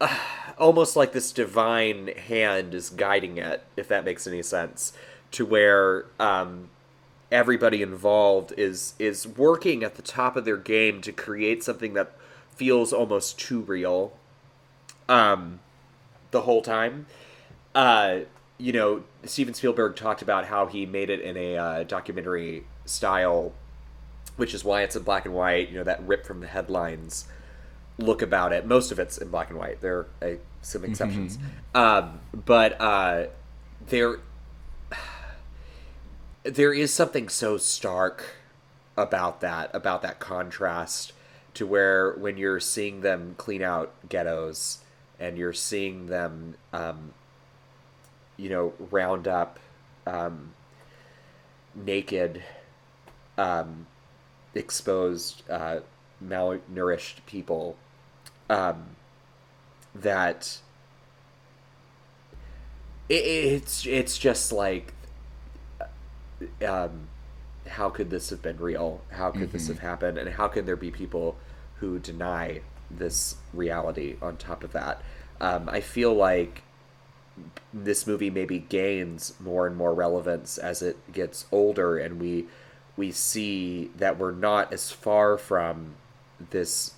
[0.00, 0.16] uh,
[0.58, 4.92] almost like this divine hand is guiding it, if that makes any sense,
[5.30, 6.68] to where um
[7.30, 12.16] everybody involved is is working at the top of their game to create something that
[12.54, 14.12] feels almost too real
[15.08, 15.60] um
[16.30, 17.06] the whole time.
[17.74, 18.20] Uh
[18.60, 23.52] you know steven spielberg talked about how he made it in a uh, documentary style
[24.34, 27.26] which is why it's in black and white you know that rip from the headlines
[27.98, 28.64] look about it.
[28.64, 29.80] Most of it's in black and white.
[29.80, 31.38] There are uh, some exceptions.
[31.74, 33.26] Um but uh
[33.88, 34.18] there
[36.50, 38.36] there is something so stark
[38.96, 41.12] about that about that contrast
[41.54, 44.78] to where when you're seeing them clean out ghettos
[45.20, 47.12] and you're seeing them um,
[48.36, 49.58] you know round up
[50.06, 50.52] um,
[51.74, 52.42] naked
[53.36, 53.86] um,
[54.54, 55.80] exposed uh,
[56.24, 57.76] malnourished people
[58.50, 58.96] um,
[59.94, 60.58] that
[63.08, 64.92] it, it's it's just like
[66.66, 67.08] um,
[67.68, 69.02] how could this have been real?
[69.10, 69.68] How could this Mhm.
[69.68, 70.18] have happened?
[70.18, 71.36] And how can there be people
[71.80, 75.02] who deny this reality on top of that?
[75.40, 76.62] Um, I feel like
[77.72, 82.46] this movie maybe gains more and more relevance as it gets older, and we
[82.96, 85.94] we see that we're not as far from
[86.50, 86.94] this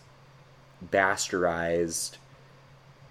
[0.90, 2.16] bastardized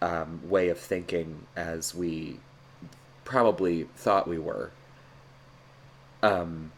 [0.02, 2.40] um, way of thinking as we
[3.26, 4.72] probably thought we were.
[6.22, 6.72] Um,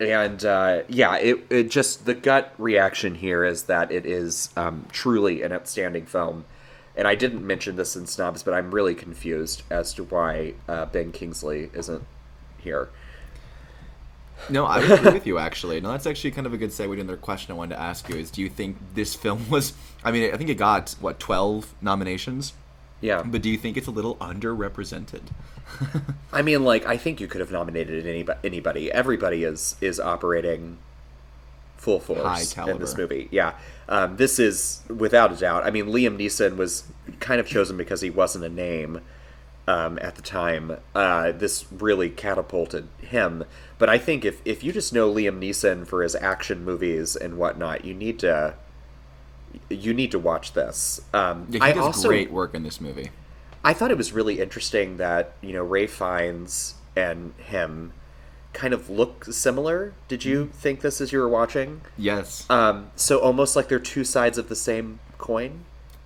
[0.00, 4.86] and uh, yeah, it, it just the gut reaction here is that it is um,
[4.90, 6.44] truly an outstanding film.
[6.96, 10.86] And I didn't mention this in snobs, but I'm really confused as to why uh,
[10.86, 12.04] Ben Kingsley isn't
[12.58, 12.90] here.
[14.50, 15.80] No, I agree with you actually.
[15.80, 18.08] No, that's actually kind of a good segue to another question I wanted to ask
[18.08, 18.16] you.
[18.16, 19.72] Is do you think this film was?
[20.04, 22.54] I mean, I think it got what twelve nominations.
[23.00, 23.22] Yeah.
[23.22, 25.22] But do you think it's a little underrepresented?
[26.32, 28.38] I mean, like I think you could have nominated anybody.
[28.44, 30.78] Anybody, everybody is is operating
[31.76, 33.28] full force in this movie.
[33.30, 33.54] Yeah,
[33.88, 35.64] um, this is without a doubt.
[35.64, 36.84] I mean, Liam Neeson was
[37.20, 39.00] kind of chosen because he wasn't a name
[39.66, 40.78] um, at the time.
[40.94, 43.44] Uh, this really catapulted him.
[43.78, 47.36] But I think if if you just know Liam Neeson for his action movies and
[47.36, 48.54] whatnot, you need to
[49.68, 51.00] you need to watch this.
[51.12, 53.10] Um, Yeah, he I does also great work in this movie.
[53.64, 57.92] I thought it was really interesting that you know Ralph Fiennes and him
[58.52, 59.94] kind of look similar.
[60.08, 61.80] Did you think this as you were watching?
[61.96, 62.48] Yes.
[62.50, 65.64] Um, so almost like they're two sides of the same coin.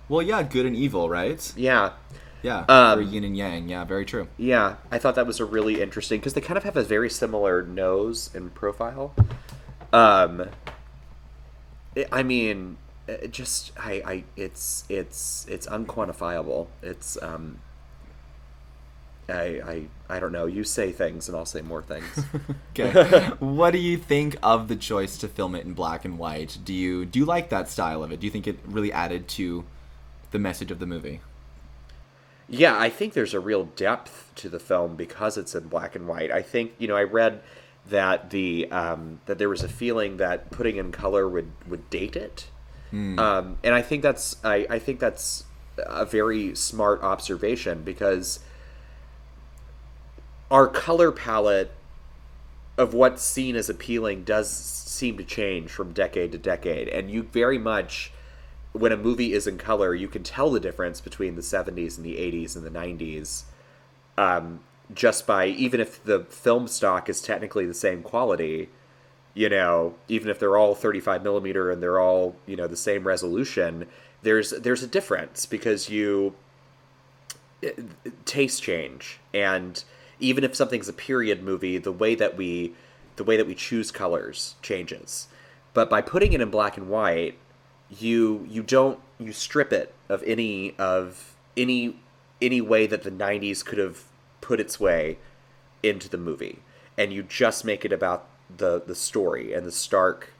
[0.09, 1.53] Well, yeah, good and evil, right?
[1.57, 1.93] Yeah.
[2.41, 2.65] Yeah.
[2.69, 3.67] Um, or yin and yang.
[3.67, 4.27] Yeah, very true.
[4.37, 7.09] Yeah, I thought that was a really interesting because they kind of have a very
[7.09, 9.13] similar nose and profile.
[9.91, 10.49] Um,
[12.11, 16.67] I mean, it just I, I it's it's it's unquantifiable.
[16.81, 17.59] It's um.
[19.29, 19.41] I,
[20.09, 20.45] I I don't know.
[20.45, 22.23] You say things and I'll say more things.
[22.79, 23.31] Okay.
[23.39, 26.59] what do you think of the choice to film it in black and white?
[26.63, 28.19] Do you do you like that style of it?
[28.19, 29.65] Do you think it really added to
[30.29, 31.21] the message of the movie?
[32.47, 36.07] Yeah, I think there's a real depth to the film because it's in black and
[36.07, 36.31] white.
[36.31, 37.41] I think you know I read
[37.89, 42.15] that the um, that there was a feeling that putting in color would would date
[42.15, 42.47] it,
[42.91, 43.19] Hmm.
[43.19, 45.43] um, and I think that's I, I think that's
[45.77, 48.39] a very smart observation because
[50.49, 51.71] our color palette
[52.77, 57.23] of what's seen as appealing does seem to change from decade to decade, and you
[57.23, 58.11] very much
[58.73, 62.05] when a movie is in color, you can tell the difference between the 70s and
[62.05, 63.43] the 80s and the 90s
[64.17, 64.61] um,
[64.93, 68.69] just by, even if the film stock is technically the same quality,
[69.37, 73.05] you know, even if they're all 35 millimeter and they're all, you know, the same
[73.05, 73.85] resolution,
[74.23, 76.33] there's there's a difference because you
[77.61, 79.83] it- it- taste change and
[80.19, 82.73] even if something's a period movie the way that we
[83.17, 85.27] the way that we choose colors changes.
[85.75, 87.37] But by putting it in black and white,
[87.91, 91.99] you you don't you strip it of any of any
[92.41, 94.05] any way that the 90s could have
[94.41, 95.19] put its way
[95.83, 96.59] into the movie
[96.97, 100.33] and you just make it about the the story and the stark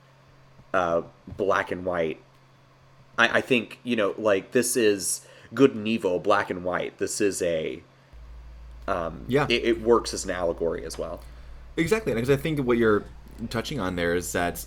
[0.74, 2.20] uh, black and white.
[3.18, 5.22] I, I think you know like this is
[5.54, 6.98] good and evil black and white.
[6.98, 7.82] This is a
[8.88, 9.46] um, Yeah.
[9.50, 11.22] it, it works as an allegory as well.
[11.76, 13.04] Exactly, because I think what you're
[13.50, 14.66] touching on there is that,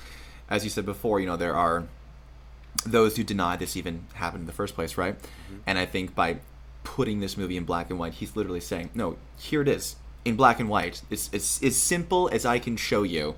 [0.50, 1.84] as you said before, you know there are
[2.86, 5.16] those who deny this even happened in the first place, right?
[5.66, 6.38] And I think by
[6.84, 9.96] putting this movie in black and white, he's literally saying, "No, here it is
[10.28, 11.02] in black and white.
[11.10, 13.36] It's it's as simple as I can show you.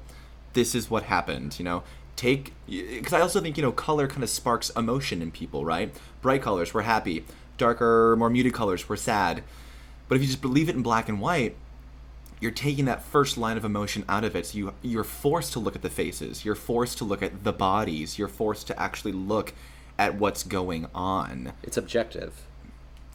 [0.52, 1.82] This is what happened." You know,
[2.16, 5.94] take because I also think you know color kind of sparks emotion in people, right?
[6.20, 7.24] Bright colors, we're happy.
[7.56, 9.42] Darker, more muted colors, we're sad.
[10.08, 11.56] But if you just believe it in black and white,
[12.40, 14.46] you're taking that first line of emotion out of it.
[14.46, 16.44] So you you're forced to look at the faces.
[16.44, 18.18] You're forced to look at the bodies.
[18.18, 19.54] You're forced to actually look
[19.98, 21.52] at what's going on.
[21.62, 22.46] It's objective.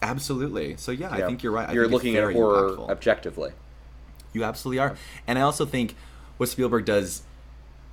[0.02, 0.78] Absolutely.
[0.78, 1.70] So yeah, I think you're right.
[1.70, 2.90] I You're looking at horror impactful.
[2.90, 3.52] objectively.
[4.36, 4.96] You absolutely are.
[5.26, 5.96] And I also think
[6.38, 7.24] what Spielberg does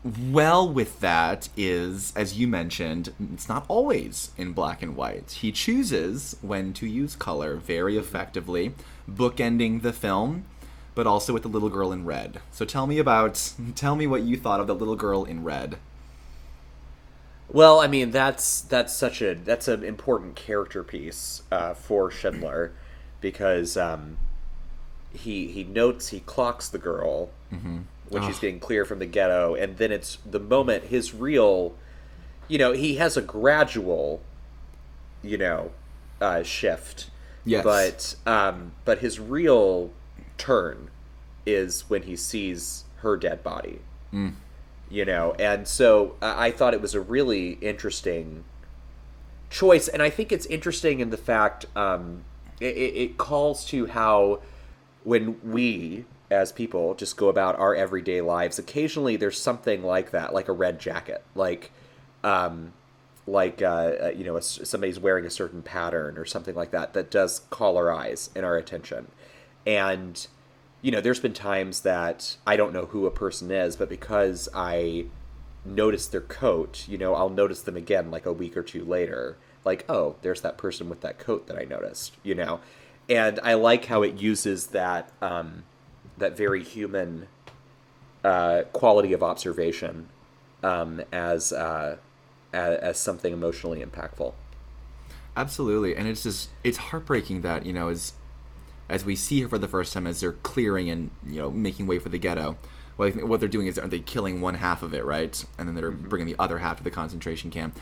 [0.05, 5.31] well with that is, as you mentioned, it's not always in black and white.
[5.31, 8.75] He chooses when to use color very effectively,
[9.09, 10.45] bookending the film,
[10.97, 12.41] but also with the little girl in red.
[12.51, 15.79] So tell me about, tell me what you thought of the little girl in red.
[17.49, 22.73] Well, I mean that's that's such a that's an important character piece uh, for Schindler
[23.21, 24.17] because um,
[25.15, 28.41] he he notes he clocks the girl when she's Ah.
[28.41, 31.75] getting clear from the ghetto, and then it's the moment his real,
[32.49, 34.21] you know, he has a gradual,
[35.23, 35.71] you know,
[36.21, 37.11] uh, shift.
[37.45, 37.65] Yes.
[37.65, 39.91] But um, but his real
[40.39, 40.91] turn
[41.47, 43.81] is when he sees her dead body
[44.13, 44.35] Mm.
[44.91, 48.45] you know and so I I thought it was a really interesting
[49.51, 52.25] choice and i think it's interesting in the fact um,
[52.61, 54.41] it it calls to how
[55.05, 60.33] when we as people just go about our everyday lives occasionally there's something like that
[60.33, 61.23] like a red jacket.
[61.35, 61.71] Like
[62.25, 62.73] um,
[63.27, 67.11] like uh, uh, you know somebody's wearing a certain pattern or something like that that
[67.11, 69.09] does call our eyes and our attention.
[69.67, 70.27] And
[70.81, 74.49] you know there's been times that i don't know who a person is but because
[74.53, 75.05] i
[75.65, 79.37] notice their coat you know i'll notice them again like a week or two later.
[79.65, 82.61] Like oh there's that person with that coat that i noticed you know
[83.09, 85.65] and i like how it uses that um,
[86.19, 87.27] that very human
[88.25, 90.09] uh, quality of observation
[90.63, 91.97] um, as, uh,
[92.53, 94.33] as as something emotionally impactful
[95.37, 98.13] Absolutely, and it's just it's heartbreaking that you know as
[98.89, 101.87] as we see her for the first time as they're clearing and you know making
[101.87, 102.59] way for the ghetto.
[102.99, 105.43] Well, what they're doing is are they killing one half of it, right?
[105.57, 107.79] And then they're bringing the other half to the concentration camp,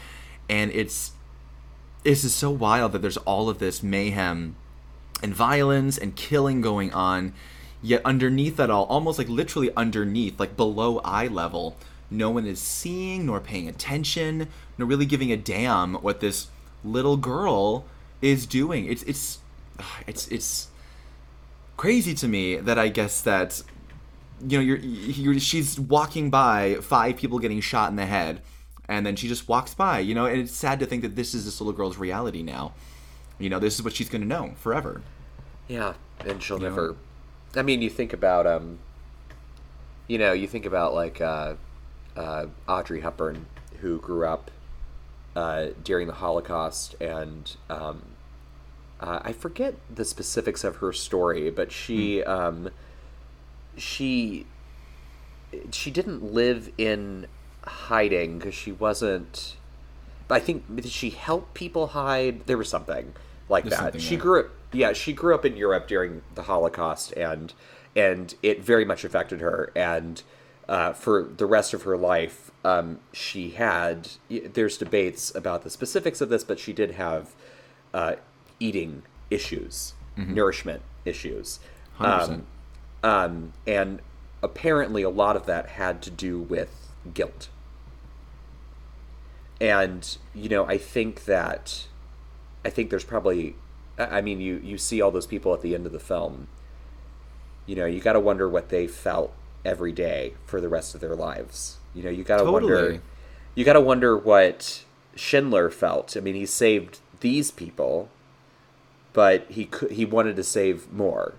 [0.49, 1.12] and it's
[2.05, 4.55] it's just so wild that there's all of this mayhem
[5.23, 7.33] and violence and killing going on.
[7.83, 11.77] Yet underneath that all, almost like literally underneath, like below eye level,
[12.11, 16.49] no one is seeing nor paying attention, nor really giving a damn what this
[16.85, 17.85] little girl
[18.21, 18.87] is doing.
[18.87, 19.39] It's it's
[20.07, 20.68] it's it's
[21.77, 23.62] crazy to me that I guess that
[24.47, 28.43] you know you're, you're she's walking by five people getting shot in the head
[28.89, 31.35] and then she just walks by you know and it's sad to think that this
[31.35, 32.73] is this little girl's reality now
[33.41, 35.03] you know this is what she's going to know forever
[35.66, 36.68] Yeah, and she'll You know?
[36.70, 36.97] never.
[37.57, 38.78] I mean, you think about um.
[40.07, 41.55] You know, you think about like uh,
[42.16, 43.47] uh, Audrey Hepburn,
[43.80, 44.51] who grew up
[45.36, 48.03] uh, during the Holocaust, and um,
[49.01, 52.70] uh, I forget the specifics of her story, but she um,
[53.76, 54.47] she
[55.70, 57.26] she didn't live in
[57.64, 59.57] hiding because she wasn't.
[60.28, 62.47] I think she helped people hide?
[62.47, 63.14] There was something
[63.51, 64.01] like There's that.
[64.01, 64.46] She grew up.
[64.72, 67.53] Yeah, she grew up in Europe during the Holocaust, and
[67.96, 69.72] and it very much affected her.
[69.74, 70.22] And
[70.68, 74.09] uh, for the rest of her life, um, she had.
[74.30, 77.34] There's debates about the specifics of this, but she did have
[77.92, 78.14] uh,
[78.61, 80.28] eating issues, Mhm.
[80.28, 81.59] nourishment issues.
[81.98, 82.30] 100%.
[82.30, 82.46] Um,
[83.03, 84.01] um, and
[84.42, 87.48] apparently, a lot of that had to do with guilt.
[89.61, 91.86] And you know, I think that
[92.64, 93.56] I think there's probably
[93.98, 96.48] I mean, you you see all those people at the end of the film.
[97.66, 99.32] You know, you got to wonder what they felt
[99.64, 101.76] every day for the rest of their lives.
[101.94, 103.00] You know, you got to wonder
[103.54, 104.84] you got to wonder what
[105.16, 106.16] Schindler felt.
[106.16, 108.08] I mean, he saved these people,
[109.12, 111.34] but he could he wanted to save more.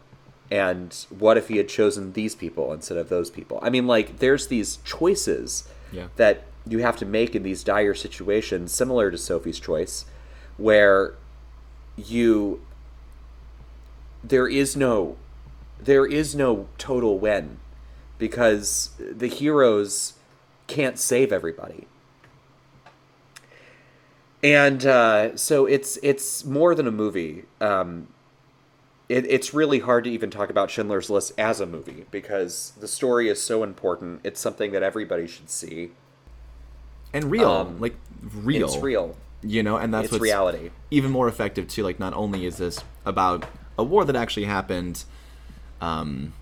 [0.52, 3.58] And what if he had chosen these people instead of those people?
[3.62, 6.08] I mean, like, there's these choices Yeah.
[6.18, 10.04] that you have to make in these dire situations, similar to Sophie's choice,
[10.62, 11.16] where
[11.98, 12.62] you
[14.24, 15.18] there is no
[15.80, 17.58] there is no total win
[18.18, 20.14] because the heroes
[20.68, 21.88] can't save everybody.
[24.44, 27.46] And uh, so it's it's more than a movie.
[27.60, 28.08] Um,
[29.10, 32.88] it, it's really hard to even talk about Schindler's List as a movie because the
[32.88, 34.22] story is so important.
[34.24, 35.92] It's something that everybody should see.
[37.14, 37.96] and real, Um, like
[38.34, 38.68] real.
[38.68, 39.16] It's real.
[39.44, 40.70] You know, and that's It's what's reality.
[40.92, 41.84] Even more effective too.
[41.84, 43.46] Like, not only is this about
[43.78, 45.04] a war that actually happened,
[45.80, 46.34] um,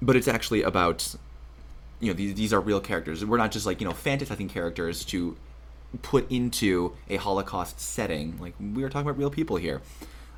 [0.00, 1.14] but it's actually about
[2.00, 3.24] you know these these are real characters.
[3.24, 5.36] We're not just like you know fantasizing characters to
[6.02, 8.38] put into a Holocaust setting.
[8.40, 9.82] Like we are talking about real people here.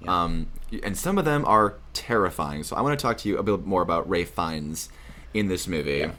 [0.07, 0.49] Um,
[0.83, 2.63] and some of them are terrifying.
[2.65, 4.91] So I want to talk to you a bit more about Ralph Fiennes
[5.33, 6.11] in this movie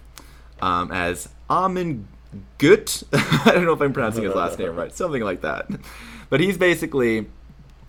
[0.61, 2.07] um, as Amon
[2.57, 3.03] Gut.
[3.13, 5.67] I don't know if I'm pronouncing his last name right, something like that.
[6.29, 7.27] But he's basically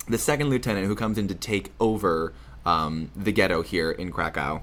[0.09, 2.33] the second lieutenant who comes in to take over
[2.65, 4.63] um, the ghetto here in Krakow,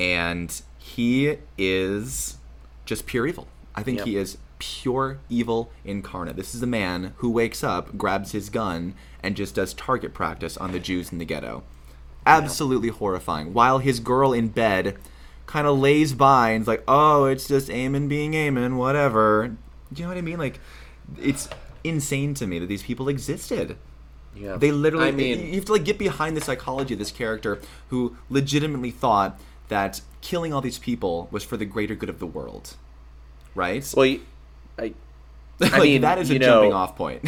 [0.00, 2.36] and he is
[2.84, 3.48] just pure evil.
[3.74, 4.06] I think Yep.
[4.06, 6.36] he is pure evil incarnate.
[6.36, 10.56] This is a man who wakes up, grabs his gun, and just does target practice
[10.56, 11.62] on the Jews in the ghetto.
[12.26, 13.52] Absolutely horrifying.
[13.52, 14.96] While his girl in bed
[15.46, 19.48] kind of lays by and's like, "Oh, it's just Eamon being Eamon, whatever."
[19.92, 20.38] Do you know what I mean?
[20.38, 20.60] Like,
[21.20, 21.48] it's
[21.84, 23.76] insane to me that these people existed.
[24.34, 24.56] Yeah.
[24.56, 25.08] They literally.
[25.08, 28.90] I mean- you have to like get behind the psychology of this character who legitimately
[28.90, 29.38] thought
[29.68, 32.76] that killing all these people was for the greater good of the world,
[33.54, 33.86] right?
[33.96, 34.16] Well,
[34.78, 34.82] I,
[35.60, 37.22] I Like, mean, that is a you jumping off point.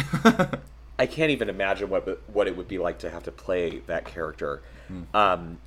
[0.99, 4.05] I can't even imagine what what it would be like to have to play that
[4.05, 4.61] character.
[4.87, 5.03] Hmm.
[5.13, 5.57] Um,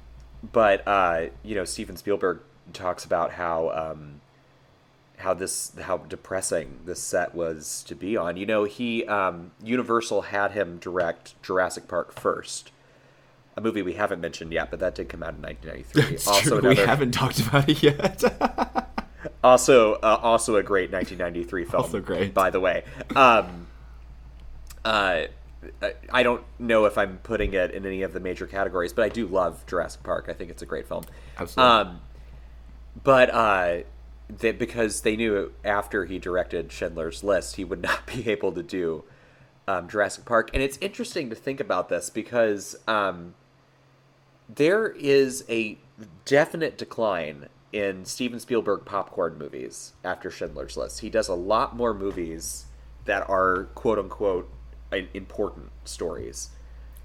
[0.42, 2.40] but uh, you know, Steven Spielberg
[2.72, 4.20] talks about how um,
[5.18, 8.36] how this how depressing this set was to be on.
[8.36, 12.72] You know, he um, Universal had him direct Jurassic Park first,
[13.56, 16.14] a movie we haven't mentioned yet, but that did come out in 1993.
[16.14, 18.22] It's also, true, we haven't talked about it yet.
[19.44, 22.32] also uh, also a great 1993 film Also great.
[22.32, 22.84] by the way
[23.16, 23.66] um
[24.84, 25.22] uh
[25.82, 29.04] I- I don't know if I'm putting it in any of the major categories, but
[29.04, 30.26] I do love Jurassic Park.
[30.28, 31.04] I think it's a great film.
[31.38, 31.70] Absolutely.
[31.72, 32.00] Um,
[33.02, 33.78] but uh,
[34.38, 38.62] that because they knew after he directed Schindler's List, he would not be able to
[38.62, 39.04] do
[39.68, 40.50] um, Jurassic Park.
[40.54, 43.34] And it's interesting to think about this because um,
[44.48, 45.78] there is a
[46.24, 51.00] definite decline in Steven Spielberg popcorn movies after Schindler's List.
[51.00, 52.66] He does a lot more movies
[53.04, 54.50] that are quote unquote
[55.14, 56.50] important stories.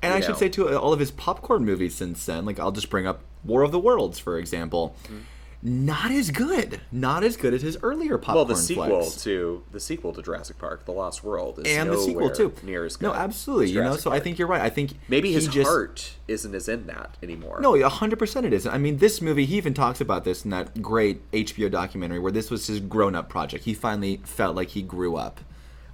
[0.01, 2.89] And I should say too, all of his popcorn movies since then, like I'll just
[2.89, 5.19] bring up War of the Worlds for example, Mm-hmm.
[5.63, 8.36] not as good, not as good as his earlier popcorn.
[8.36, 11.97] well, the sequel to the sequel to Jurassic Park, The Lost World, is and the
[11.97, 12.53] sequel too.
[12.61, 13.07] near as good.
[13.07, 13.71] no, absolutely.
[13.71, 14.61] You know, so I think you're right.
[14.61, 17.59] I think maybe his just, heart isn't as in that anymore.
[17.61, 18.71] No, hundred percent it isn't.
[18.71, 19.45] I mean, this movie.
[19.45, 23.27] He even talks about this in that great HBO documentary where this was his grown-up
[23.29, 23.63] project.
[23.65, 25.39] He finally felt like he grew up.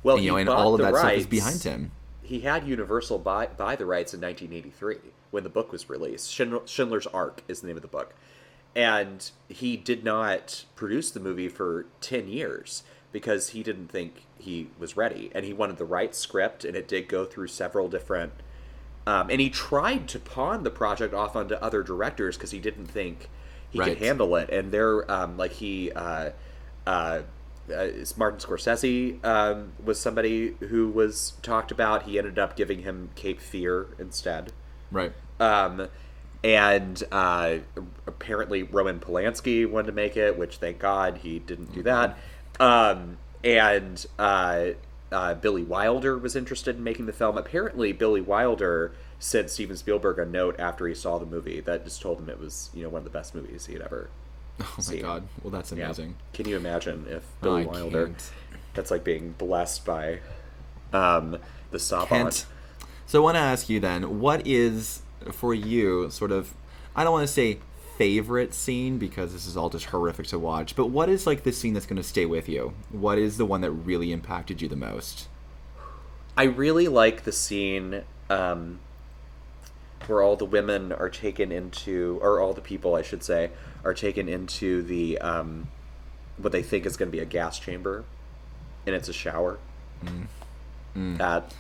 [0.04, 1.92] Well, you know, and all of that stuff is behind him.
[2.24, 6.32] He had Universal buy buy the rights in 1983 when the book was released.
[6.32, 8.14] Schindler's Ark is the name of the book,
[8.76, 14.70] and he did not produce the movie for 10 years because he didn't think he
[14.80, 18.32] was ready, and he wanted the right script, and it did go through several different.
[19.06, 22.86] Um, and he tried to pawn the project off onto other directors because he didn't
[22.86, 23.30] think
[23.70, 23.90] he Right.
[23.90, 24.50] could handle it.
[24.50, 26.32] And they're um, like he, uh,
[26.86, 27.22] uh,
[27.74, 27.88] uh,
[28.18, 32.04] Martin Scorsese um, was somebody who was talked about.
[32.04, 34.52] He ended up giving him Cape Fear instead.
[34.92, 35.14] Right.
[35.40, 35.88] Um,
[36.44, 37.58] and uh,
[38.08, 42.18] apparently Roman Polanski wanted to make it, which thank God he didn't do that.
[42.60, 44.70] Um, and uh,
[45.12, 47.38] uh, Billy Wilder was interested in making the film.
[47.38, 52.02] Apparently, Billy Wilder sent Steven Spielberg a note after he saw the movie that just
[52.02, 54.10] told him it was you know one of the best movies he had ever.
[54.60, 55.02] Oh my seen.
[55.02, 55.28] god.
[55.44, 55.86] Well, that's Yeah.
[55.86, 56.16] amazing.
[56.34, 58.08] Can you imagine if Billy Wilder?
[58.08, 58.32] can't.
[58.74, 60.20] That's like being blessed by
[60.94, 61.38] um,
[61.72, 62.06] the.
[62.08, 62.46] Can't.
[63.06, 66.54] So I want to ask you then, what is for you sort of
[66.96, 67.60] I don't want to say
[67.98, 71.52] favorite scene because this is all just horrific to watch, but what is like the
[71.52, 72.74] scene that's going to stay with you?
[72.90, 75.28] What is the one that really impacted you the most?
[76.38, 78.80] I really like the scene um,
[80.12, 83.50] where all the women are taken into, or all the people, I should say,
[83.86, 85.70] are taken into the um,
[86.38, 88.04] what they think is going to be a gas chamber,
[88.86, 89.58] and it's a shower.
[90.96, 91.18] Mm.
[91.18, 91.54] That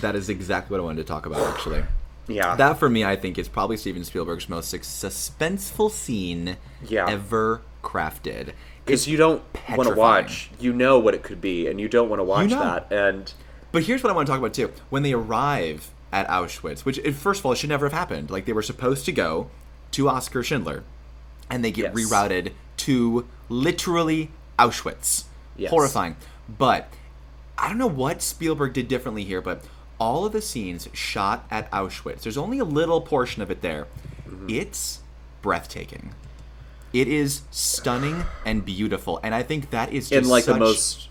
[0.00, 1.84] That is exactly what I wanted to talk about actually.
[2.28, 2.54] Yeah.
[2.56, 7.06] That for me, I think is probably Steven Spielberg's most suspenseful scene Yeah.
[7.08, 8.52] ever crafted.
[8.84, 9.42] because you don't
[9.76, 10.50] want to watch.
[10.58, 12.58] You know what it could be, and you don't want to watch know.
[12.60, 12.92] that.
[12.92, 13.32] And
[13.72, 14.72] But here's what I want to talk about too.
[14.88, 18.30] When they arrive at Auschwitz, which it- first of all, it should never have happened.
[18.30, 19.48] Like they were supposed to go
[19.92, 20.82] to Oskar Schindler,
[21.48, 22.10] and they get Yes.
[22.10, 25.24] rerouted to literally Auschwitz.
[25.56, 25.70] Yes.
[25.70, 26.16] Horrifying.
[26.48, 26.88] But
[27.58, 29.62] I don't know what Spielberg did differently here, but
[29.98, 33.86] all of the scenes shot at Auschwitz, there's only a little portion of it there.
[34.26, 34.48] Mm-hmm.
[34.48, 35.00] It's
[35.42, 36.14] breathtaking.
[36.92, 41.08] It is stunning and beautiful, and I think that is just in like the most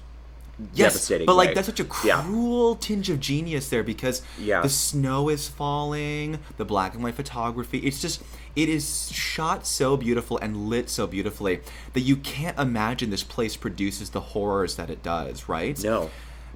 [0.74, 1.54] yes, devastating but like way.
[1.56, 2.22] that's such a Yeah.
[2.24, 4.62] cruel tinge of genius there because Yeah.
[4.62, 7.80] the snow is falling, the black and white photography.
[7.80, 8.22] It's just
[8.56, 11.62] it is shot so beautiful and lit so beautifully
[11.94, 15.82] that you can't imagine this place produces the horrors that it does, right?
[15.84, 16.10] No.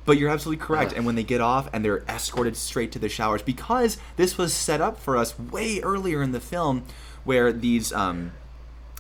[0.06, 0.91] But you're absolutely correct.
[0.91, 4.54] And when they get off and they're escorted straight to the showers, because this was
[4.54, 6.84] set up for us way earlier in the film,
[7.24, 8.34] where these um,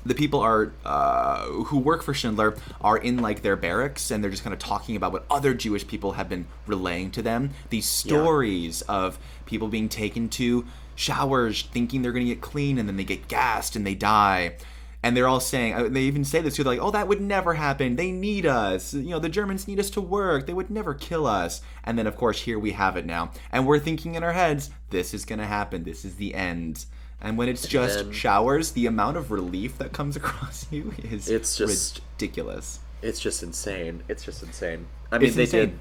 [0.05, 4.31] the people are uh, who work for Schindler are in like their barracks and they're
[4.31, 7.51] just kind of talking about what other Jewish people have been relaying to them.
[7.69, 12.87] These stories of people being taken to showers thinking they're going to get clean and
[12.87, 14.57] then they get gassed and they die.
[15.05, 17.19] And they're all saying, uh, they even say this too, they're like, oh, that would
[17.19, 17.97] never happen.
[17.97, 18.93] They need us.
[18.93, 20.47] You know, the Germans need us to work.
[20.47, 21.61] They would never kill us.
[21.83, 23.31] And then, of course, here we have it now.
[23.51, 25.83] And we're thinking in our heads, this is going to happen.
[25.83, 26.85] This is the end.
[27.23, 31.55] And when it's just showers, the amount of relief that comes across you is It's
[31.57, 32.79] just- ridiculous.
[33.01, 34.03] It's just insane.
[34.07, 34.85] It's just insane.
[35.11, 35.79] I mean, It's they insane.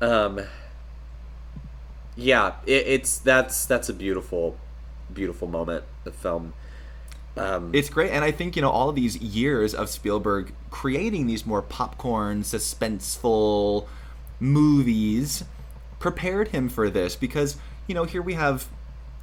[0.00, 0.08] did.
[0.08, 0.40] Um.
[2.16, 4.56] Yeah, it, it's that's that's a beautiful,
[5.12, 5.84] beautiful moment.
[6.04, 6.52] The film.
[7.36, 11.26] Um, It's great, and I think you know all of these years of Spielberg creating
[11.26, 13.86] these more popcorn, suspenseful
[14.40, 15.44] movies
[15.98, 17.56] prepared him for this because
[17.88, 18.68] you know here we have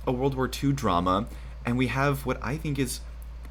[0.08, 1.28] a World War II drama,
[1.66, 3.00] and we have what I think is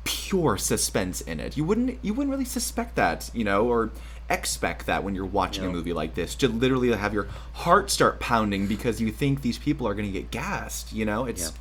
[0.04, 1.56] pure suspense in it.
[1.56, 3.90] You wouldn't you wouldn't really suspect that, you know, or
[4.30, 8.20] expect that when you're watching a movie like this to literally have your heart start
[8.20, 10.92] pounding because you think these people are going to get gassed.
[10.92, 11.52] You know, it's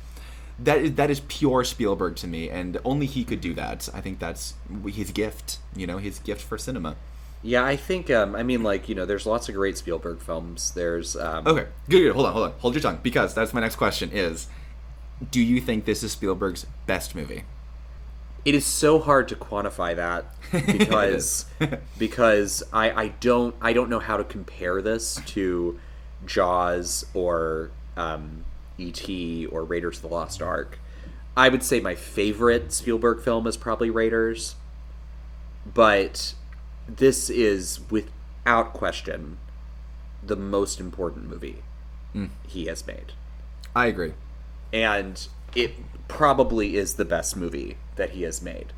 [0.60, 3.88] that is that is pure Spielberg to me, and only he could do that.
[3.94, 4.54] I think that's
[4.86, 5.58] his gift.
[5.74, 6.96] You know, his gift for cinema.
[7.42, 8.10] yeah, I think.
[8.10, 10.70] Um, I mean, like you know, there's lots of great Spielberg films.
[10.72, 11.16] There's.
[11.16, 12.12] Um, Okay, good, good.
[12.14, 14.10] Hold on, hold on, hold your tongue, because that's my next question.
[14.12, 14.46] Is
[15.30, 17.44] do you think this is Spielberg's best movie?
[18.44, 20.26] It is so hard to quantify that
[20.66, 21.46] because
[21.98, 25.78] because I, I don't I don't know how to compare this to
[26.26, 28.44] Jaws or um,
[28.76, 29.46] E.T.
[29.46, 30.78] or Raiders of the Lost Ark.
[31.36, 34.56] I would say my favorite Spielberg film is probably Raiders,
[35.66, 36.34] but
[36.86, 39.38] this is without question
[40.22, 41.62] the most important movie
[42.14, 42.28] Mm.
[42.46, 43.12] he has made
[43.74, 44.12] I agree.
[44.74, 45.72] And it
[46.08, 48.72] probably is the best movie that he has made.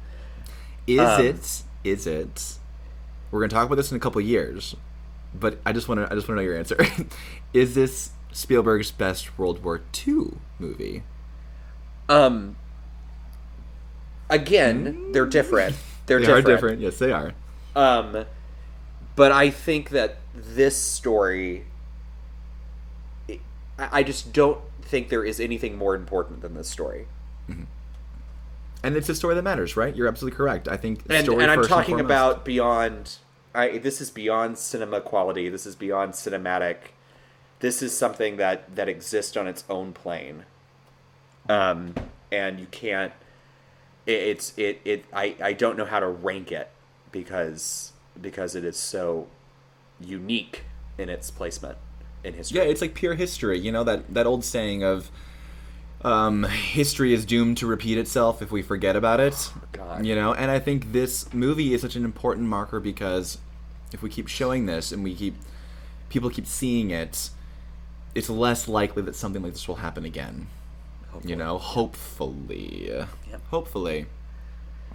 [0.86, 1.62] Is Um, it?
[1.82, 2.59] Is it?
[3.30, 4.76] We're gonna talk about this in a couple years,
[5.34, 6.12] but I just want to.
[6.12, 6.76] I just want to know your answer.
[7.53, 11.03] is this Spielberg's best World War II movie?
[12.09, 12.57] Um.
[14.28, 15.76] Again, they're different.
[16.07, 16.47] They're they different.
[16.47, 16.80] are different.
[16.80, 17.32] Yes, they are.
[17.74, 18.26] Um,
[19.14, 21.64] but I think that this story,
[23.28, 23.38] I
[23.78, 27.07] I just don't think there is anything more important than this story.
[28.82, 29.95] And it's a story that matters, right?
[29.95, 30.68] You're absolutely correct.
[30.68, 32.05] I think And story and I'm talking foremost.
[32.05, 33.16] about beyond.
[33.55, 35.49] I this is beyond cinema quality.
[35.49, 36.76] This is beyond cinematic.
[37.61, 40.45] This is something that that exists on its own plane.
[41.49, 41.95] Um,
[42.30, 43.12] and you can't.
[44.05, 45.05] It, it's it it.
[45.12, 46.68] I I don't know how to rank it
[47.11, 49.26] because because it is so
[50.01, 50.64] unique
[50.99, 51.78] in its placement
[52.27, 52.59] in history.
[52.59, 53.59] Yeah, it's like pure history.
[53.59, 55.11] You know that that old saying of
[56.03, 59.51] um, history is doomed to repeat itself if we forget about it.
[59.72, 60.05] God.
[60.05, 63.39] You know, and I think this movie is such an important marker because
[63.93, 65.37] if we keep showing this and we keep
[66.09, 67.31] people keep seeing it,
[68.14, 70.49] it's less likely that something like this will happen again.
[71.24, 73.07] You know, hopefully.
[73.51, 74.07] Hopefully.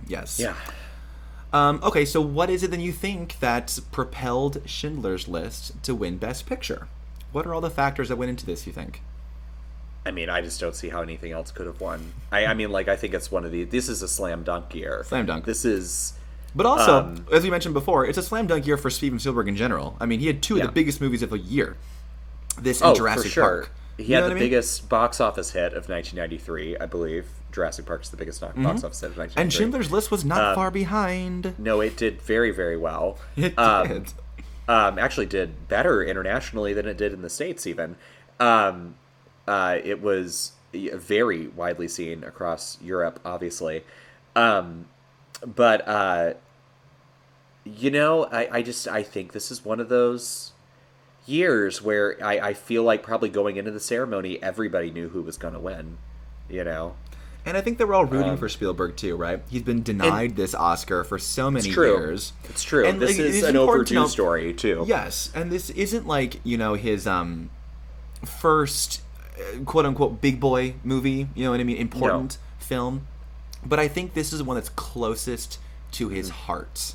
[0.07, 0.39] Yes.
[0.39, 0.55] Yeah.
[1.53, 6.17] Um, okay, so what is it then you think that propelled Schindler's List to win
[6.17, 6.87] Best Picture?
[7.31, 9.01] What are all the factors that went into this, you think?
[10.05, 12.11] I mean, I just don't see how anything else could have won.
[12.31, 13.63] I, I mean, like, I think it's one of the.
[13.65, 15.03] This is a slam dunk year.
[15.07, 15.45] Slam dunk.
[15.45, 16.13] This is.
[16.55, 19.47] But also, Um, as we mentioned before, it's a slam dunk year for Steven Spielberg
[19.47, 19.95] in general.
[20.01, 20.63] I mean, he had two Yeah.
[20.63, 21.77] of the biggest movies of the year.
[22.59, 23.43] This and Oh, Jurassic for sure.
[23.43, 23.71] Park.
[23.97, 24.39] He You had the I mean?
[24.39, 27.27] biggest box office hit of 1993, I believe.
[27.51, 28.65] Jurassic Park's the biggest box Mhm.
[28.83, 29.41] office hit of 1993.
[29.41, 31.53] And Schindler's List was not Um, far behind.
[31.57, 33.17] No, it did very, very well.
[33.37, 34.13] It um, did.
[34.67, 37.95] Um, actually, did better internationally than it did in the states, even.
[38.39, 38.95] Um,
[39.47, 43.83] Uh, it was very widely seen across Europe, obviously.
[44.35, 44.85] Um,
[45.45, 46.33] but uh,
[47.63, 50.53] you know, I, I just I think this is one of those
[51.25, 55.37] years where I, I feel like probably going into the ceremony, everybody knew who was
[55.37, 55.97] going to win.
[56.49, 56.95] You know,
[57.45, 59.41] And I think they were all rooting Um, for Spielberg too, right?
[59.49, 61.87] He's been denied this Oscar for so many it's true.
[61.97, 62.33] years.
[62.49, 62.85] It's true.
[62.85, 64.83] And, this like, is an important to overdue story too.
[64.87, 67.49] Yes, and this isn't like you know his um
[68.25, 69.01] first
[69.39, 71.27] uh, quote unquote big boy movie.
[71.35, 71.77] You know what I mean?
[71.77, 73.07] Important film,
[73.65, 75.59] but I think this is one that's closest
[75.93, 76.37] to his Mm-hmm.
[76.45, 76.93] heart,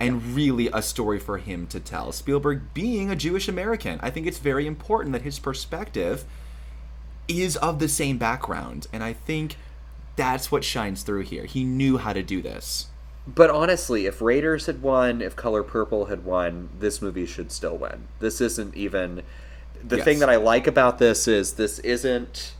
[0.00, 2.12] and really a story for him to tell.
[2.12, 6.24] Spielberg being a Jewish American, I think it's very important that his perspective
[7.28, 9.56] is of the same background, and I think
[10.16, 11.44] that's what shines through here.
[11.44, 12.86] He knew how to do this.
[13.26, 17.76] But honestly, if Raiders had won, if Color Purple had won, this movie should still
[17.76, 18.06] win.
[18.20, 19.22] This isn't even.
[19.84, 20.04] The Yes.
[20.04, 22.54] thing that I like about this is this isn't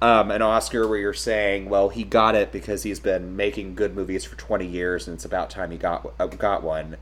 [0.00, 3.94] um, an Oscar where you're saying, well, he got it because he's been making good
[3.94, 6.96] movies for 20 years and it's about time he got uh, got one.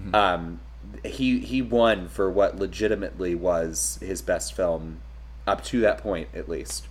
[0.00, 0.14] Mm-hmm.
[0.14, 0.60] Um,
[1.04, 5.00] he he won for what legitimately was his best film
[5.46, 6.86] up to that point, at least.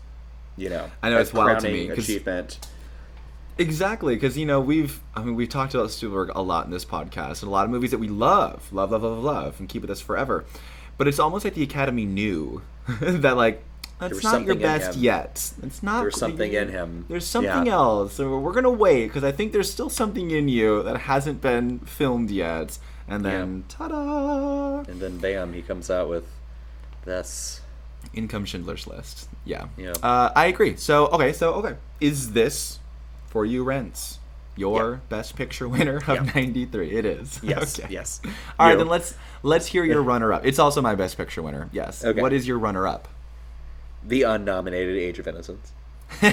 [0.57, 2.65] You know, I know it's wild to me, achievement.
[3.57, 6.85] Exactly, because you know we've I mean we've talked about Spielberg a lot in this
[6.85, 9.81] podcast, and a lot of movies that we love, love, love, love, love, and keep
[9.81, 10.45] with us forever.
[10.97, 12.61] But it's almost like the Academy knew
[13.01, 13.63] that like
[13.99, 15.53] that's not your best yet.
[15.63, 16.01] It's not.
[16.01, 17.05] There's something in him.
[17.07, 17.73] There's something Yeah.
[17.73, 18.13] else.
[18.13, 21.79] So we're gonna wait because I think there's still something in you that hasn't been
[21.79, 22.77] filmed yet.
[23.07, 24.79] And then ta-da!
[24.89, 26.25] And then bam, he comes out with
[27.05, 27.61] this.
[28.13, 29.27] In comes Schindler's List.
[29.45, 29.67] Yeah.
[29.77, 29.93] Yeah.
[30.01, 30.75] Uh, I agree.
[30.77, 32.79] So okay, so okay, is this
[33.27, 34.19] for you, Rents?
[34.57, 36.23] Your best picture winner of Yeah.
[36.33, 36.91] '93.
[36.91, 37.39] It is.
[37.43, 37.93] Yes, Okay.
[37.93, 38.21] yes.
[38.57, 38.77] All right, You.
[38.77, 40.45] then let's let's hear your runner-up.
[40.45, 41.69] It's also my best picture winner.
[41.73, 42.05] Yes.
[42.05, 42.21] Okay.
[42.21, 43.09] What is your runner-up?
[44.03, 45.73] The unnominated Age of Innocence.
[46.21, 46.29] I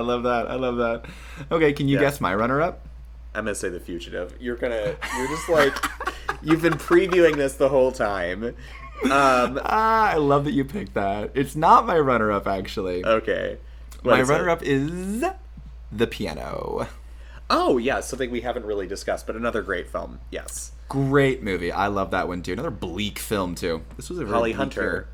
[0.00, 0.46] love that.
[0.48, 1.04] I love that.
[1.52, 2.02] Okay, can you Yeah.
[2.02, 2.86] guess my runner-up?
[3.34, 4.34] I'm gonna say The Fugitive.
[4.40, 4.96] You're gonna.
[5.16, 5.74] You're just like.
[6.42, 8.44] you've been previewing this the whole time.
[8.44, 8.54] Um.
[9.64, 11.32] Ah, I love that you picked that.
[11.34, 13.04] It's not my runner-up actually.
[13.04, 13.58] Okay.
[14.02, 15.24] What my runner-up is
[15.90, 16.86] The Piano.
[17.50, 20.20] Oh yeah, something we haven't really discussed, but another great film.
[20.30, 20.72] Yes.
[20.88, 21.72] Great movie.
[21.72, 22.52] I love that one too.
[22.52, 23.82] Another bleak film too.
[23.96, 24.80] This was a Holly Hunter.
[24.82, 25.08] year.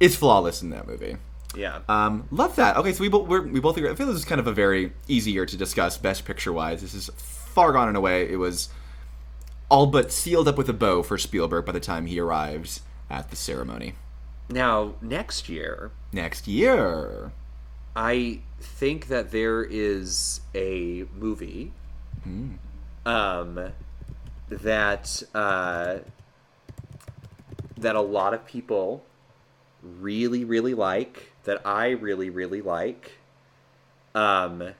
[0.00, 1.16] It's flawless in that movie.
[1.56, 1.80] Yeah.
[1.88, 2.76] Um, love that.
[2.76, 3.90] Okay, so we both we're, both agree.
[3.90, 6.80] I feel this is kind of a very easy year to discuss best picture wise.
[6.82, 8.28] This is far gone and away.
[8.30, 8.68] It was
[9.68, 13.30] all but sealed up with a bow for Spielberg by the time he arrives at
[13.30, 13.94] the ceremony.
[14.50, 17.32] Now next year, Next year,
[17.96, 21.72] I think that there is a movie
[23.04, 23.72] um,
[24.48, 25.98] that uh,
[27.76, 29.04] that a lot of people
[29.82, 33.12] really really like that I really really like
[34.14, 34.74] um,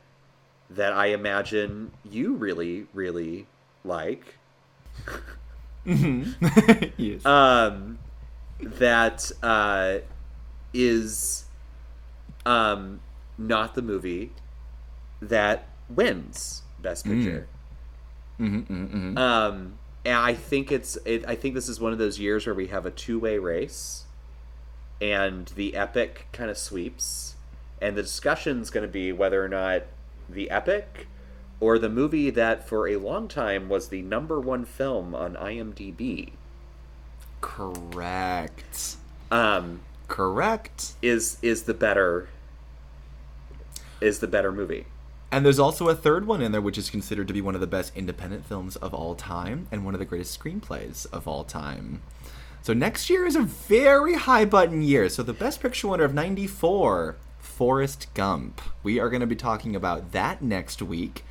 [0.71, 3.49] that I imagine you really really
[3.85, 4.39] like.
[6.97, 7.25] Yes.
[7.25, 7.99] um,
[8.61, 9.99] that uh,
[10.73, 11.47] is
[12.47, 13.01] um,
[13.39, 14.33] not the movie
[15.21, 17.49] that wins Best Picture.
[18.41, 22.47] Mm-hmm, Um, and I think it's it, I think this is one of those years
[22.47, 24.05] where we have a two way race,
[25.05, 27.35] and the epic kind of sweeps,
[27.83, 29.83] and the discussion's going to be whether or not
[30.31, 31.09] the epic
[31.61, 36.33] or the movie that for a long time was the number one film on IMDb.
[37.43, 38.97] correct.
[39.31, 40.95] Um, Correct.
[41.03, 42.29] is is the better
[44.01, 44.87] is the better movie.
[45.31, 47.61] And there's also a third one in there, which is considered to be one of
[47.61, 51.45] the best independent films of all time and one of the greatest screenplays of all
[51.45, 52.01] time.
[52.65, 55.11] So next year is a very high button year.
[55.11, 58.59] So the best picture winner of 94, Forrest Gump.
[58.83, 61.27] We are going to be talking about that next week.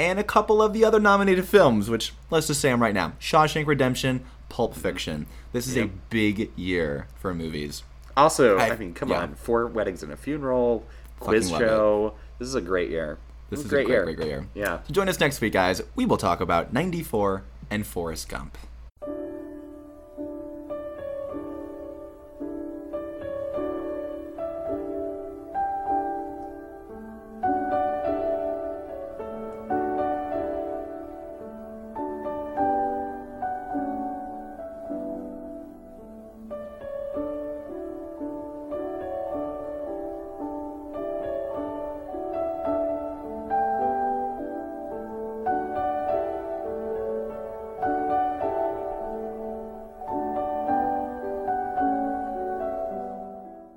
[0.00, 3.12] And a couple of the other nominated films, which let's just say them right now
[3.20, 5.28] Shawshank Redemption, Pulp Fiction.
[5.52, 7.84] This is a big year for movies.
[8.16, 9.20] Also, I, I- mean, come yeah.
[9.20, 10.84] on, four weddings and a funeral,
[11.20, 12.14] quiz show.
[12.40, 13.20] This is a great year.
[13.48, 14.04] This is is a great, a great, year.
[14.06, 14.48] great, great year.
[14.56, 14.80] Yeah.
[14.88, 15.82] So join us next week, guys.
[15.94, 18.58] We will talk about 94 and Forrest Gump.